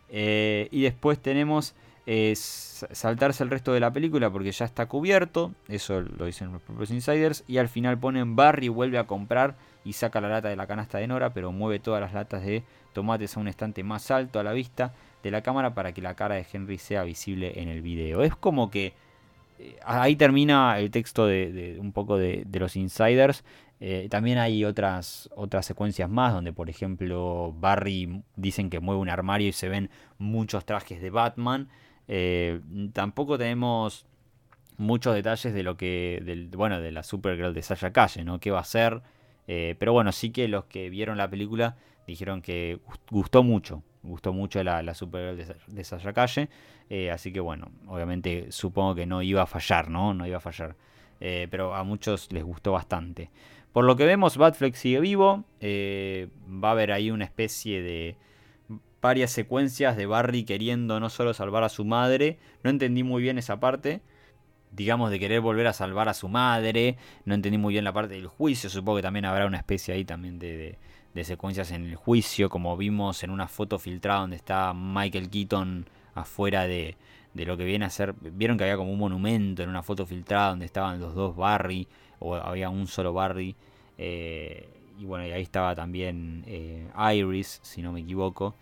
[0.10, 1.74] y después tenemos
[2.44, 6.92] saltarse el resto de la película porque ya está cubierto, eso lo dicen los propios
[6.92, 10.68] insiders, y al final ponen Barry vuelve a comprar y saca la lata de la
[10.68, 12.64] canasta de Nora, pero mueve todas las latas de
[12.94, 16.16] tomates a un estante más alto a la vista de la cámara para que la
[16.16, 18.24] cara de Henry sea visible en el video.
[18.24, 18.94] Es como que
[19.60, 23.44] eh, ahí termina el texto de, un poco de, los insiders.
[23.80, 29.10] Eh, también hay otras, otras secuencias más donde, por ejemplo, Barry dicen que mueve un
[29.10, 31.70] armario y se ven muchos trajes de Batman.
[32.08, 32.62] Eh,
[32.94, 34.06] tampoco tenemos
[34.78, 38.40] muchos detalles de lo que, bueno, de la Supergirl de Sasha Calle, ¿no?
[38.40, 39.02] ¿Qué va a ser?
[39.80, 41.76] Pero bueno, sí que los que vieron la película
[42.08, 46.50] dijeron que gustó mucho, gustó mucho la, la Supergirl de, Sasha Calle.
[46.90, 50.14] Eh, así que bueno, obviamente supongo que no iba a fallar, ¿no?
[50.14, 50.76] No iba a fallar.
[51.20, 53.30] Eh, pero a muchos les gustó bastante.
[53.72, 55.46] Por lo que vemos, Batfleck sigue vivo.
[55.62, 58.18] Eh, va a haber ahí una especie de
[59.02, 62.38] varias secuencias de Barry queriendo no solo salvar a su madre.
[62.64, 64.02] No entendí muy bien esa parte.
[64.72, 66.98] Digamos de querer volver a salvar a su madre.
[67.26, 68.70] No entendí muy bien la parte del juicio.
[68.70, 70.78] Supongo que también habrá una especie ahí también de,
[71.14, 72.50] de secuencias en el juicio.
[72.50, 76.98] Como vimos en una foto filtrada donde está Michael Keaton afuera de,
[77.34, 78.14] lo que viene a ser.
[78.14, 81.88] Vieron que había como un monumento en una foto filtrada donde estaban los dos Barry,
[82.20, 83.56] o había un solo Barry.
[83.98, 88.56] Eh, y bueno, y ahí estaba también eh, Iris, si no me equivoco.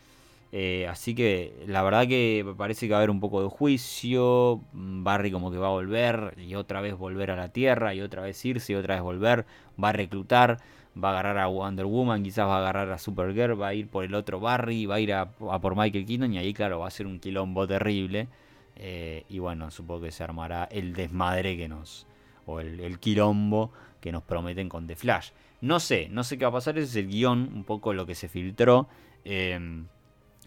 [0.52, 4.62] Eh, así que la verdad que parece que va a haber un poco de juicio.
[4.74, 8.22] Barry como que va a volver y otra vez volver a la Tierra y otra
[8.22, 9.46] vez irse y otra vez volver.
[9.82, 10.60] Va a reclutar
[11.02, 13.88] va a agarrar a Wonder Woman, quizás va a agarrar a Supergirl, va a ir
[13.88, 16.88] por el otro Barry, va a ir a, por Michael Keaton y ahí claro va
[16.88, 18.28] a ser un quilombo terrible.
[18.76, 22.08] Eh, y bueno, supongo que se armará el desmadre que nos,
[22.46, 25.32] o el, quilombo que nos prometen con The Flash.
[25.62, 28.06] No sé, no sé qué va a pasar, ese es el guion, un poco lo
[28.06, 28.88] que se filtró.
[29.26, 29.88] Em,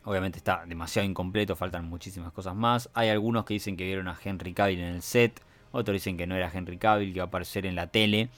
[0.04, 2.90] obviamente está demasiado incompleto, faltan muchísimas cosas más.
[2.94, 5.40] Hay algunos que dicen que vieron a Henry Cavill en el set,
[5.72, 8.28] otros dicen que no era Henry Cavill, que va a aparecer en la tele.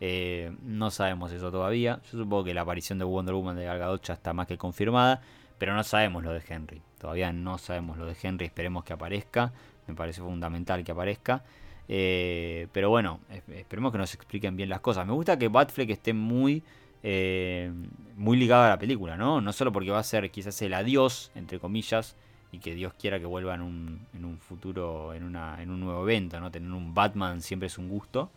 [0.00, 2.00] Eh, no sabemos eso todavía.
[2.04, 4.56] Yo supongo que la aparición de Wonder Woman de Gal Gadot ya está más que
[4.56, 5.20] confirmada,
[5.58, 6.80] pero no sabemos lo de Henry.
[6.98, 9.52] Todavía no sabemos lo de Henry, esperemos que aparezca.
[9.86, 11.42] Me parece fundamental que aparezca.
[11.88, 15.06] Eh, pero bueno, esperemos que nos expliquen bien las cosas.
[15.06, 16.62] Me gusta que Batfleck esté muy,
[17.02, 17.72] eh,
[18.16, 19.40] muy ligado a la película, ¿no?
[19.40, 22.16] No solo porque va a ser quizás el adiós, entre comillas,
[22.50, 25.80] y que Dios quiera que vuelva en un, en un futuro, en, una, en un
[25.80, 26.50] nuevo evento, ¿no?
[26.50, 28.30] Tener un Batman siempre es un gusto.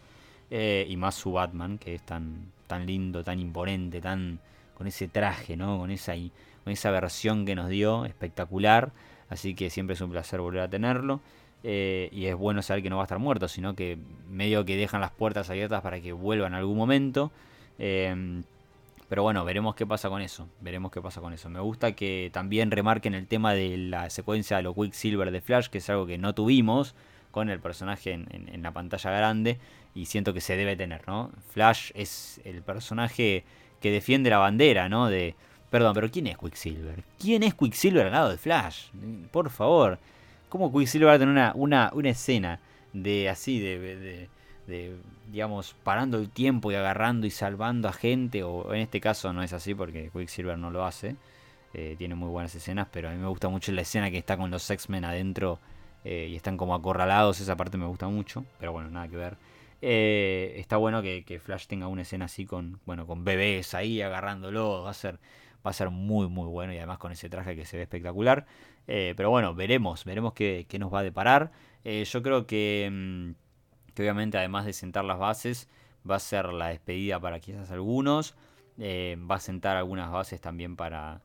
[0.50, 4.39] Eh, y más su Batman, que es tan, tan lindo, tan imponente, tan
[4.76, 5.78] con ese traje, ¿no?
[5.80, 6.13] Con esa,
[6.63, 8.91] con esa versión que nos dio, espectacular.
[9.30, 11.21] Así que siempre es un placer volver a tenerlo.
[11.63, 13.97] Eh, y es bueno saber que no va a estar muerto, sino que
[14.30, 17.32] medio que dejan las puertas abiertas para que vuelva en algún momento.
[17.79, 18.43] Em,
[19.10, 20.47] pero bueno, veremos qué pasa con eso.
[20.62, 21.49] Veremos qué pasa con eso.
[21.49, 25.67] Me gusta que también remarquen el tema de la secuencia de los Quicksilver de Flash,
[25.67, 26.95] que es algo que no tuvimos
[27.31, 29.57] con el personaje en la pantalla grande
[29.93, 31.31] y siento que se debe tener, ¿no?
[31.49, 33.43] Flash es el personaje
[33.79, 35.07] que defiende la bandera, ¿no?
[35.07, 35.36] De,
[35.69, 37.03] perdón, pero ¿quién es Quicksilver?
[37.19, 38.88] ¿Quién es Quicksilver al lado de Flash?
[39.31, 39.99] Por favor,
[40.49, 42.60] ¿cómo Quicksilver va a tener una, una, una escena
[42.93, 44.29] de así, de, de,
[45.31, 48.43] digamos, parando el tiempo y agarrando y salvando a gente?
[48.43, 51.15] O en este caso no es así porque Quicksilver no lo hace.
[51.73, 54.36] Eh, tiene muy buenas escenas, pero a mí me gusta mucho la escena que está
[54.38, 55.60] con los X-Men adentro
[56.03, 57.39] eh, y están como acorralados.
[57.39, 59.38] Esa parte me gusta mucho, pero bueno, nada que ver.
[59.81, 64.84] Eh, está bueno que, Flash tenga una escena así con, bueno, con bebés ahí agarrándolo.
[64.84, 65.19] Va a ser,
[65.65, 66.73] va a ser muy, muy bueno.
[66.73, 68.45] Y además con ese traje que se ve espectacular.
[68.86, 71.51] Pero bueno, veremos, veremos qué, nos va a deparar.
[71.84, 73.31] Yo creo que, mm,
[73.93, 75.69] que, obviamente, además de sentar las bases,
[76.10, 78.36] va a ser la despedida para quizás algunos.
[78.80, 81.21] va a sentar algunas bases también para.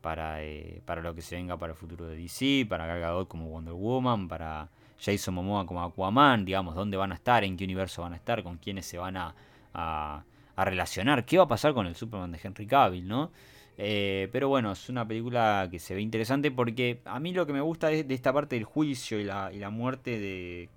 [0.00, 0.38] Para,
[0.84, 3.74] para lo que se venga para el futuro de DC, para Gal Gadot como Wonder
[3.74, 4.68] Woman, para
[5.00, 8.42] Jason Momoa como Aquaman, digamos, dónde van a estar, en qué universo van a estar,
[8.42, 9.34] con quiénes se van a,
[9.74, 10.24] a,
[10.56, 13.30] relacionar, qué va a pasar con el Superman de Henry Cavill, ¿no?
[13.76, 17.52] Eh, pero bueno, es una película que se ve interesante porque a mí lo que
[17.52, 20.68] me gusta es de esta parte del juicio y la, y la muerte de,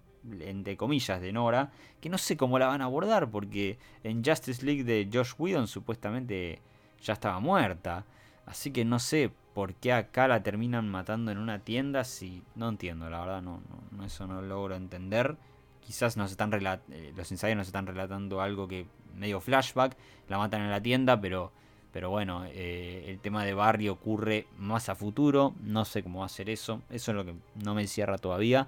[0.41, 4.65] entre comillas, de Nora, que no sé cómo la van a abordar porque en Justice
[4.65, 6.60] League de Josh Whedon supuestamente
[7.01, 8.05] ya estaba muerta.
[8.45, 12.69] Así que no sé por qué acá la terminan matando en una tienda si no
[12.69, 15.38] entiendo, la verdad, no, no eso no logro entender.
[15.81, 19.97] Quizás nos están eh, los ensayos nos están relatando algo que medio flashback,
[20.29, 21.51] la matan en la tienda, pero
[21.91, 25.53] pero bueno, eh, el tema de Barry ocurre más a futuro.
[25.62, 26.81] No sé cómo va a ser eso.
[26.89, 28.67] Eso es lo que no me cierra todavía.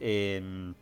[0.00, 0.74] Em,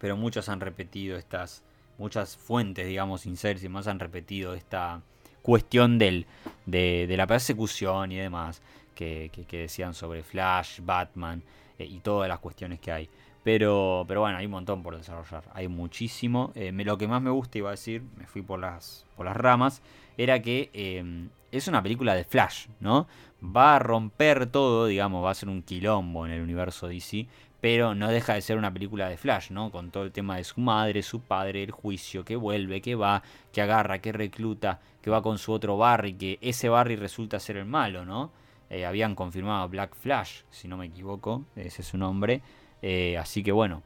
[0.00, 1.62] pero muchos han repetido estas.
[1.98, 5.02] Muchas fuentes, digamos, y más han repetido esta
[5.42, 6.26] cuestión del,
[6.64, 8.62] de, la persecución y demás.
[8.94, 11.42] Que, decían sobre Flash, Batman
[11.78, 13.08] eh, y todas las cuestiones que hay.
[13.42, 15.44] Pero, pero bueno, hay un montón por desarrollar.
[15.54, 16.52] Hay muchísimo.
[16.54, 19.36] Eh, lo que más me gusta, iba a decir, me fui por las, por las
[19.36, 19.82] ramas,
[20.18, 23.06] era que em, es una película de Flash, ¿no?
[23.42, 27.26] Va a romper todo, digamos, va a ser un quilombo en el universo DC,
[27.60, 29.70] pero no deja de ser una película de Flash, ¿no?
[29.70, 33.22] Con todo el tema de su madre, su padre, el juicio, que vuelve, que va,
[33.52, 37.56] que agarra, que recluta, que va con su otro Barry, que ese Barry resulta ser
[37.56, 38.30] el malo, ¿no?
[38.70, 42.40] Eh, habían confirmado Black Flash, si no me equivoco, ese es su nombre.
[42.82, 43.82] Eh, así que bueno,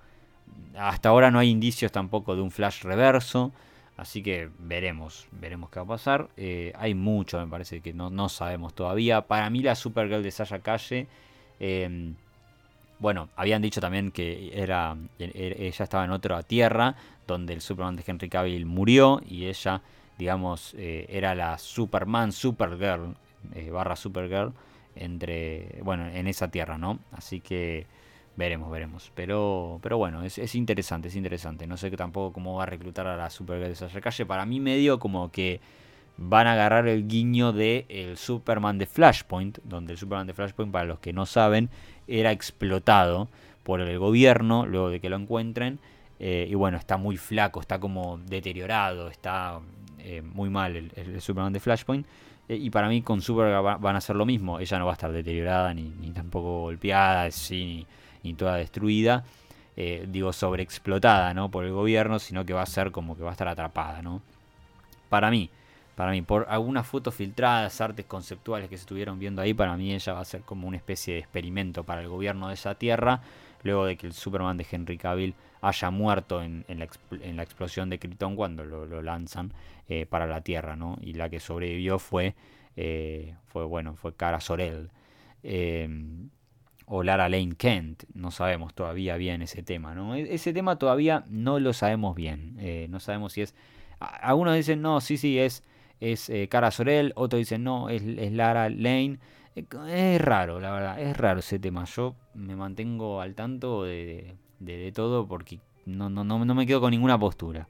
[0.76, 3.52] hasta ahora no hay indicios tampoco de un Flash reverso.
[3.96, 6.28] Así que veremos, veremos qué va a pasar.
[6.36, 9.22] Eh, hay mucho, me parece que no, sabemos todavía.
[9.22, 11.06] Para mí la Supergirl de Sasha Calle,
[11.60, 12.16] em,
[12.98, 16.94] bueno, habían dicho también que era, e, e, ella estaba en otra tierra
[17.26, 19.82] donde el Superman de Henry Cavill murió y ella,
[20.18, 23.16] digamos, eh, era la Superman Supergirl
[23.54, 24.52] eh, barra Supergirl
[24.96, 27.00] entre, bueno, en esa tierra, ¿no?
[27.12, 27.86] Así que
[28.36, 29.12] Veremos, veremos.
[29.14, 31.66] Pero, pero bueno, es, interesante, es interesante.
[31.66, 34.26] No sé tampoco cómo va a reclutar a la Supergirl de Sasha Calle.
[34.26, 35.60] Para mí medio como que
[36.16, 40.72] van a agarrar el guiño de el Superman de Flashpoint, donde el Superman de Flashpoint,
[40.72, 41.70] para los que no saben,
[42.06, 43.28] era explotado
[43.62, 45.78] por el gobierno luego de que lo encuentren.
[46.20, 49.60] Eh, y bueno, está muy flaco, está como deteriorado, está
[49.98, 52.06] eh, muy mal el, Superman de Flashpoint.
[52.48, 54.60] Eh, y para mí con Supergirl van a hacer lo mismo.
[54.60, 57.86] Ella no va a estar deteriorada ni, ni tampoco golpeada, sí,
[58.22, 59.24] ni toda destruida,
[60.06, 61.50] digo, sobreexplotada, ¿no?
[61.50, 64.22] Por el gobierno, sino que va a ser como que va a estar atrapada, ¿no?
[65.08, 65.50] Para mí,
[65.94, 69.92] para mí, por algunas fotos filtradas, artes conceptuales que se estuvieron viendo ahí, para mí
[69.94, 73.20] ella va a ser como una especie de experimento para el gobierno de esa tierra,
[73.62, 78.36] luego de que el Superman de Henry Cavill haya muerto en, la, explosión de Krypton
[78.36, 79.52] cuando lo, lanzan
[79.88, 80.98] eh, para la Tierra, ¿no?
[81.00, 82.34] Y la que sobrevivió fue,
[82.76, 84.90] eh, fue bueno, fue Cara Sorel
[86.86, 90.14] o Lara Lane Kent, no sabemos todavía bien ese tema, ¿no?
[90.14, 93.54] E-, ese tema todavía no lo sabemos bien, eh, no sabemos si es...
[94.00, 95.62] Algunos dicen, no, sí, sí, es,
[96.00, 98.02] es eh, Cara Sorel, otros dicen, no, es,
[98.32, 99.18] Lara Lane.
[99.56, 101.84] Eh, es raro, la verdad, es raro ese tema.
[101.84, 106.80] Yo me mantengo al tanto de, de, todo porque no, no, no, no me quedo
[106.80, 107.68] con ninguna postura.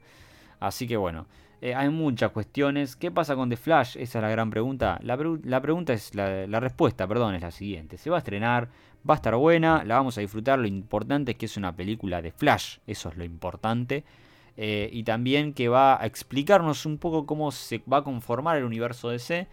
[0.60, 1.26] Así que bueno,
[1.64, 2.94] eh, hay muchas cuestiones.
[2.94, 3.96] ¿Qué pasa con The Flash?
[3.96, 4.98] Esa es la gran pregunta.
[5.02, 7.96] La, pregunta es, la, respuesta, perdón, es la siguiente.
[7.96, 8.68] Se va a estrenar,
[9.08, 10.58] va a estar buena, la vamos a disfrutar.
[10.58, 14.04] Lo importante es que es una película de Flash, eso es lo importante.
[14.56, 18.64] Eh, y también que va a explicarnos un poco cómo se va a conformar el
[18.64, 19.48] universo DC.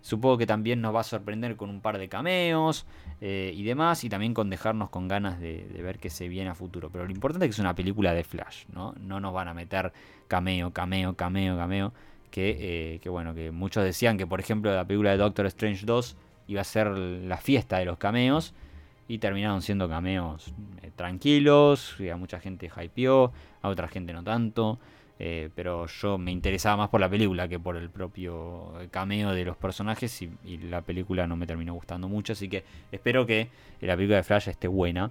[0.00, 2.86] Supongo que también nos va a sorprender con un par de cameos
[3.22, 6.54] eh, y demás, y también con dejarnos con ganas de, ver qué se viene a
[6.54, 6.90] futuro.
[6.90, 8.94] Pero lo importante es que es una película de Flash, ¿no?
[9.00, 9.92] No nos van a meter
[10.28, 11.92] cameo, cameo, cameo, cameo.
[12.30, 15.86] Que, eh, que bueno, que muchos decían que, por ejemplo, la película de Doctor Strange
[15.86, 16.16] 2
[16.48, 18.54] iba a ser la fiesta de los cameos.
[19.06, 20.52] Y terminaron siendo cameos
[20.82, 23.32] eh, tranquilos, y a mucha gente hypeó,
[23.62, 24.78] a otra gente no tanto.
[25.18, 29.44] Eh, pero yo me interesaba más por la película que por el propio cameo de
[29.44, 33.48] los personajes y, la película no me terminó gustando mucho, así que espero que
[33.80, 35.10] la película de Flash esté buena.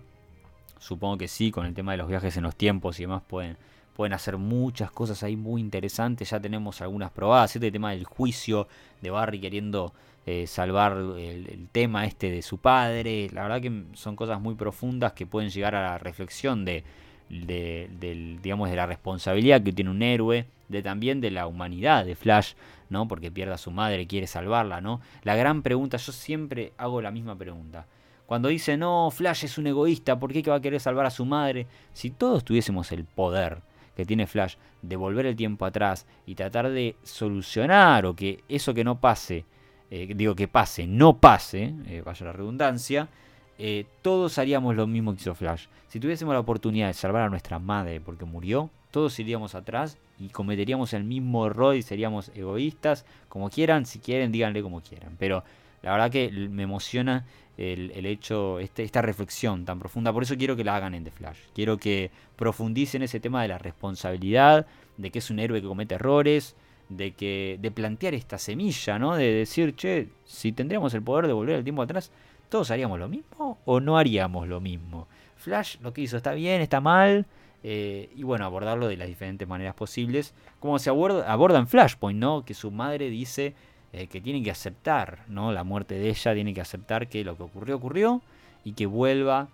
[0.80, 3.56] Supongo que sí, con el tema de los viajes en los tiempos y demás pueden,
[3.96, 6.30] pueden hacer muchas cosas ahí muy interesantes.
[6.30, 8.68] Ya tenemos algunas probadas, este tema del juicio
[9.02, 9.94] de Barry queriendo
[10.26, 13.30] eh, salvar el, tema este de su padre.
[13.32, 16.84] La verdad que son cosas muy profundas que pueden llegar a la reflexión de
[17.30, 22.16] de, digamos, de la responsabilidad que tiene un héroe, de también de la humanidad de
[22.16, 22.54] Flash,
[22.90, 23.08] ¿no?
[23.08, 25.02] Porque pierde a su madre, quiere salvarla, ¿no?
[25.24, 27.86] La gran pregunta, yo siempre hago la misma pregunta.
[28.26, 31.26] Cuando dice, no, Flash es un egoísta, ¿por qué va a querer salvar a su
[31.26, 31.68] madre?
[31.92, 33.62] Si todos tuviésemos el poder
[33.96, 38.74] que tiene Flash de volver el tiempo atrás y tratar de solucionar o que eso
[38.74, 39.46] que no pase,
[39.92, 43.10] eh, digo que pase, no pase, eh, vaya la redundancia,
[43.58, 45.66] eh, todos haríamos lo mismo que hizo Flash.
[45.88, 50.30] Si tuviésemos la oportunidad de salvar a nuestra madre porque murió, todos iríamos atrás y
[50.30, 55.16] cometeríamos el mismo error y seríamos egoístas, como quieran, si quieren, díganle como quieran.
[55.20, 55.44] Pero
[55.82, 57.26] la verdad que me emociona
[57.58, 60.12] el, hecho, este, esta reflexión tan profunda.
[60.12, 61.38] Por eso quiero que la hagan en The Flash.
[61.54, 64.66] Quiero que profundicen ese tema de la responsabilidad,
[64.98, 66.56] de que es un héroe que comete errores,
[66.90, 69.16] de que de plantear esta semilla, ¿no?
[69.16, 72.12] De decir, che, si tendríamos el poder de volver el tiempo atrás,
[72.50, 75.08] ¿todos haríamos lo mismo o no haríamos lo mismo?
[75.36, 77.26] Flash lo que hizo está bien, está mal,
[77.64, 82.44] eh, y bueno, abordarlo de las diferentes maneras posibles, como se aborda, en Flashpoint, ¿no?
[82.44, 83.56] Que su madre dice
[83.94, 85.52] eh, que tiene que aceptar, ¿no?
[85.52, 88.22] La muerte de ella, tiene que aceptar que lo que ocurrió, ocurrió,
[88.64, 89.50] y que vuelva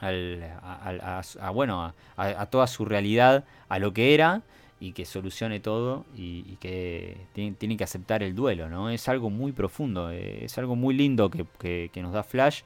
[0.00, 4.42] a, bueno, a, toda su realidad, a lo que era,
[4.80, 8.88] y que solucione todo y, que tiene, que aceptar el duelo, ¿no?
[8.90, 12.62] Es algo muy profundo, eh, es algo muy lindo que, nos da Flash.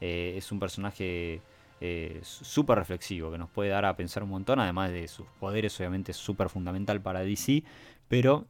[0.00, 1.42] Eh, es un personaje
[1.80, 5.78] eh, súper reflexivo que nos puede dar a pensar un montón, además de sus poderes,
[5.78, 7.62] obviamente súper fundamental para DC,
[8.08, 8.46] pero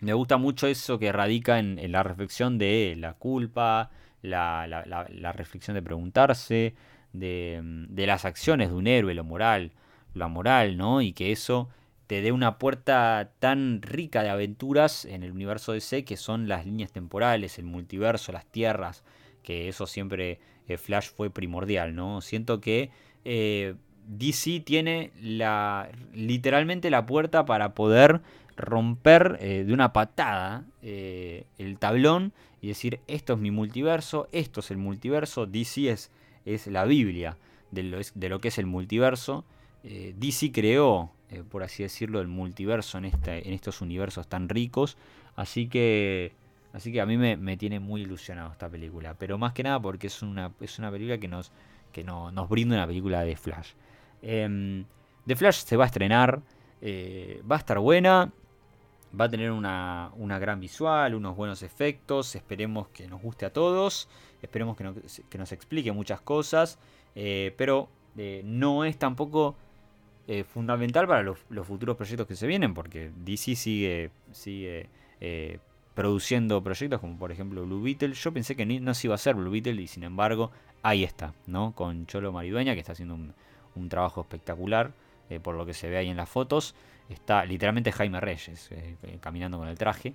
[0.00, 3.90] me gusta mucho eso que radica en, la reflexión de la culpa,
[4.22, 6.74] la, la, reflexión de preguntarse,
[7.12, 9.72] de, de, las acciones de un héroe, lo moral,
[10.14, 11.00] la moral, ¿no?
[11.02, 11.68] Y que eso
[12.06, 16.64] te dé una puerta tan rica de aventuras en el universo DC que son las
[16.64, 19.04] líneas temporales, el multiverso, las tierras,
[19.42, 22.22] que eso siempre eh, Flash fue primordial, ¿no?
[22.22, 22.90] Siento que
[23.24, 23.74] eh,
[24.06, 28.22] DC tiene la literalmente la puerta para poder
[28.58, 34.70] romper eh, de una patada el tablón y decir esto es mi multiverso, esto es
[34.70, 36.10] el multiverso, DC es,
[36.44, 37.36] es la Biblia
[37.70, 39.44] de lo, de lo que es el multiverso.
[39.82, 44.96] DC creó eh, por así decirlo, el multiverso en, este, en estos universos tan ricos.
[45.36, 46.32] Así que,
[46.72, 49.14] así que a mí me, tiene muy ilusionado esta película.
[49.14, 51.52] Pero más que nada porque es una, es una película que nos,
[51.92, 53.72] que no, nos brinda una película de Flash.
[54.22, 54.84] Eh,
[55.26, 56.40] The Flash se va a estrenar,
[56.80, 58.32] eh, va a estar buena,
[59.18, 63.52] va a tener una, una, gran visual, unos buenos efectos, esperemos que nos guste a
[63.52, 64.08] todos,
[64.42, 66.78] esperemos que, nos explique muchas cosas,
[67.14, 67.88] eh, pero
[68.44, 69.54] no es tampoco
[70.30, 74.86] eh, fundamental para los, futuros proyectos que se vienen, porque DC sigue, sigue
[75.22, 75.58] eh,
[75.94, 78.12] produciendo proyectos como por ejemplo Blue Beetle.
[78.12, 80.50] Yo pensé que no se iba a hacer Blue Beetle y sin embargo
[80.82, 81.72] ahí está, ¿no?
[81.74, 84.92] Con Cholo Maridueña que está haciendo un, trabajo espectacular
[85.30, 86.74] eh, por lo que se ve ahí en las fotos.
[87.08, 88.70] Está literalmente Jaime Reyes
[89.20, 90.14] caminando con el traje.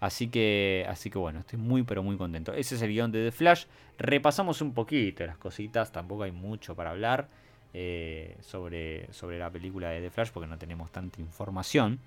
[0.00, 2.52] Así que, así que bueno, estoy muy pero muy contento.
[2.52, 3.64] Ese es el guion de The Flash.
[3.98, 7.28] Repasamos un poquito las cositas, tampoco hay mucho para hablar.
[7.74, 11.98] Eh, sobre, sobre la película de The Flash porque no tenemos tanta información.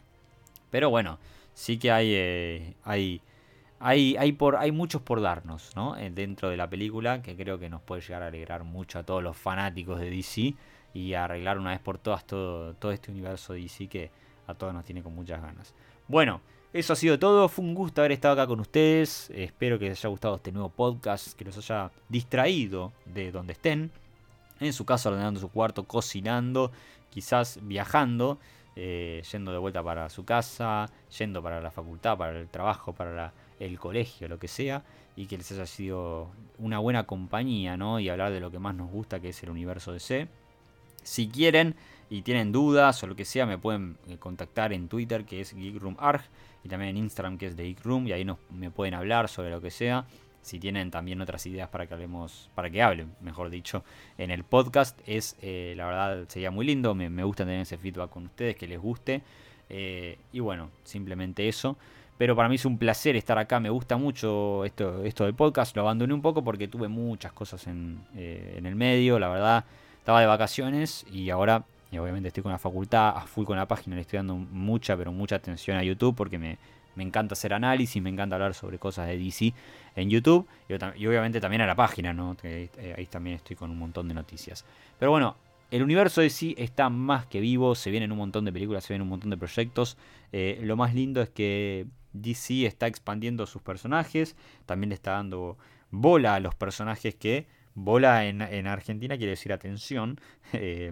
[0.72, 1.20] Pero bueno,
[1.54, 3.22] sí que hay, eh, hay,
[3.82, 5.98] hay, hay, por, hay muchos por darnos ¿no?
[5.98, 9.04] Eh, dentro de la película que creo que nos puede llegar a alegrar mucho a
[9.04, 10.54] todos los fanáticos de DC
[10.94, 14.12] y arreglar una vez por todas todo, todo este universo DC que
[14.48, 15.74] a todos nos tiene con muchas ganas.
[16.08, 16.42] Bueno,
[16.74, 17.50] eso ha sido todo.
[17.50, 19.30] Fue un gusto haber estado acá con ustedes.
[19.32, 23.92] Espero que les haya gustado este nuevo podcast, que los haya distraído de donde estén
[24.60, 26.72] en su casa ordenando su cuarto, cocinando,
[27.10, 28.38] quizás viajando,
[28.76, 33.34] eh, yendo de vuelta para su casa, yendo para la facultad, para el trabajo, para
[33.66, 34.84] el colegio, lo que sea,
[35.16, 38.00] y que les haya sido una buena compañía, ¿no?
[38.00, 40.28] Y hablar de lo que más nos gusta, que es el universo DC.
[41.04, 41.76] Si quieren
[42.10, 45.52] y tienen dudas o lo que sea, me pueden eh, contactar en Twitter, que es
[45.52, 46.22] GeekRoomArg,
[46.64, 49.50] y también en Instagram, que es de GeekRoom, y ahí nos, me pueden hablar sobre
[49.50, 50.06] lo que sea
[50.42, 53.84] si tienen también otras ideas para que hablemos, para que hablen, mejor dicho,
[54.18, 58.10] en el podcast, es eh, la verdad sería muy lindo, me, gusta tener ese feedback
[58.10, 59.22] con ustedes, que les guste.
[59.70, 61.78] Eh, y bueno, simplemente eso.
[62.22, 65.76] Pero para mí es un placer estar acá, me gusta mucho esto, esto del podcast,
[65.76, 69.66] lo abandoné un poco porque tuve muchas cosas en, eh, en el medio, la verdad,
[69.98, 73.96] estaba de vacaciones y ahora obviamente estoy con la facultad, a full con la página,
[73.96, 76.60] le estoy dando mucha, pero mucha atención a YouTube porque me,
[76.94, 79.52] me encanta hacer análisis, me encanta hablar sobre cosas de DC
[79.96, 82.38] en YouTube y, obviamente también a la página, ¿no?
[82.44, 84.64] Eh, ahí también estoy con un montón de noticias.
[85.00, 85.38] Pero bueno,
[85.72, 88.94] el universo de DC está más que vivo, se vienen un montón de películas, se
[88.94, 89.98] vienen un montón de proyectos.
[90.32, 94.36] Eh, lo más lindo es que DC está expandiendo sus personajes,
[94.66, 95.58] también le está dando
[95.90, 100.20] bola a los personajes que bola en, Argentina quiere decir atención.
[100.54, 100.92] Eh,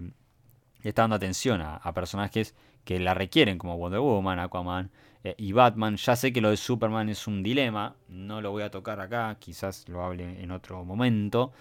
[0.82, 2.54] está dando atención a personajes
[2.84, 4.90] que la requieren, como Wonder Woman, Aquaman,
[5.24, 5.96] eh, y Batman.
[5.96, 9.36] Ya sé que lo de Superman es un dilema, no lo voy a tocar acá,
[9.38, 11.52] quizás lo hable en otro momento.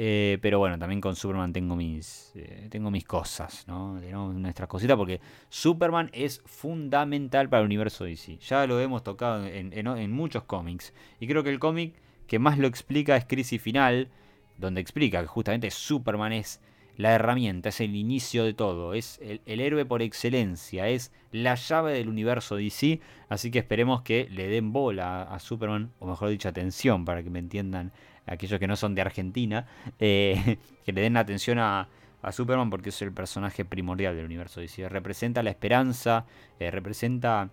[0.00, 4.00] Eh, pero bueno, también con Superman tengo mis, eh, tengo mis cosas, ¿no?
[4.32, 8.38] nuestras cositas, porque Superman es fundamental para el universo DC.
[8.38, 10.94] Ya lo hemos tocado en, en muchos cómics.
[11.18, 11.94] Y creo que el cómic
[12.28, 14.08] que más lo explica es Crisis Final,
[14.56, 16.60] donde explica que justamente Superman es
[16.98, 21.92] la herramienta, es el inicio de todo, es el, héroe por excelencia, es la llave
[21.92, 26.48] del universo DC, así que esperemos que le den bola a, Superman, o mejor dicho,
[26.48, 27.92] atención, para que me entiendan
[28.28, 29.66] aquellos que no son de Argentina,
[29.98, 31.88] eh, que le den atención a,
[32.32, 36.26] Superman porque es el personaje primordial del universo DC, representa la esperanza,
[36.58, 37.48] eh, representa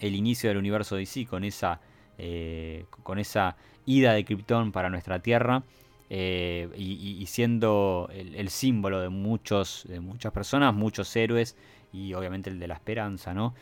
[0.00, 1.78] el inicio del universo DC con esa,
[2.18, 5.62] eh, con esa ida de Krypton para nuestra Tierra
[6.08, 11.56] y, siendo el, símbolo de, muchos, de muchas personas, muchos héroes
[11.92, 13.54] y obviamente el de la esperanza, ¿no?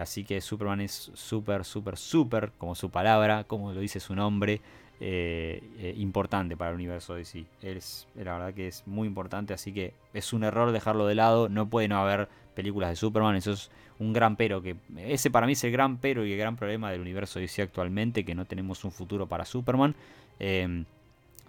[0.00, 4.60] Así que Superman es súper, súper, súper, como su palabra, como lo dice su nombre,
[5.00, 7.46] eh, importante para el universo de sí.
[7.62, 11.48] Es, la verdad que es muy importante, así que es un error dejarlo de lado.
[11.48, 14.62] No puede no haber películas de Superman, eso es un gran pero.
[14.62, 17.62] que Ese para mí es el gran pero y el gran problema del universo DC
[17.62, 19.94] actualmente, que no tenemos un futuro para Superman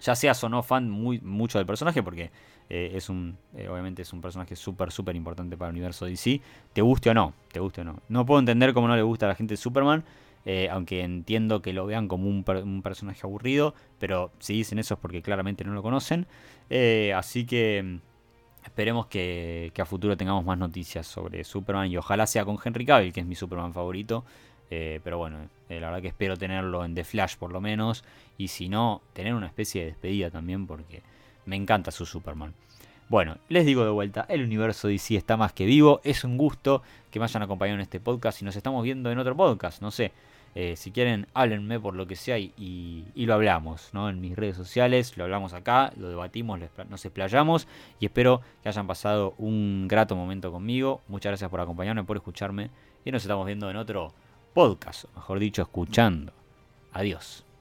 [0.02, 2.32] ya seas o no fan muy, mucho del personaje, porque
[2.70, 6.42] eh, es un, eh, obviamente es un personaje súper, súper importante para el universo DC,
[6.74, 8.00] te guste o no, te guste o no.
[8.10, 10.04] No puedo entender cómo no le gusta a la gente de Superman,
[10.46, 12.44] eh, aunque entiendo que lo vean como un,
[12.84, 16.28] personaje aburrido, pero si dicen eso es porque claramente no lo conocen.
[17.16, 22.46] así que mm, esperemos que, a futuro tengamos más noticias sobre Superman y ojalá sea
[22.46, 24.24] con Henry Cavill, que es mi Superman favorito.
[24.70, 28.04] Eh, pero bueno, eh, la verdad que espero tenerlo en The Flash por lo menos.
[28.38, 31.02] Y si no, tener una especie de despedida también porque
[31.46, 32.54] me encanta su Superman.
[33.10, 36.00] Bueno, les digo de vuelta, el universo DC está más que vivo.
[36.06, 36.82] Es un gusto
[37.12, 39.82] que me hayan acompañado en este podcast y nos estamos viendo en otro podcast.
[39.82, 40.14] No sé,
[40.54, 44.10] eh, si quieren, háblenme por lo que sea y, lo hablamos, ¿no?
[44.10, 47.68] En mis redes sociales, lo hablamos acá, lo debatimos, nos explayamos
[48.00, 51.02] y espero que hayan pasado un grato momento conmigo.
[51.08, 52.70] Muchas gracias por acompañarme, por escucharme
[53.06, 54.14] y nos estamos viendo en otro
[54.54, 56.34] podcast, mejor dicho, escuchando.
[56.92, 57.46] Adiós.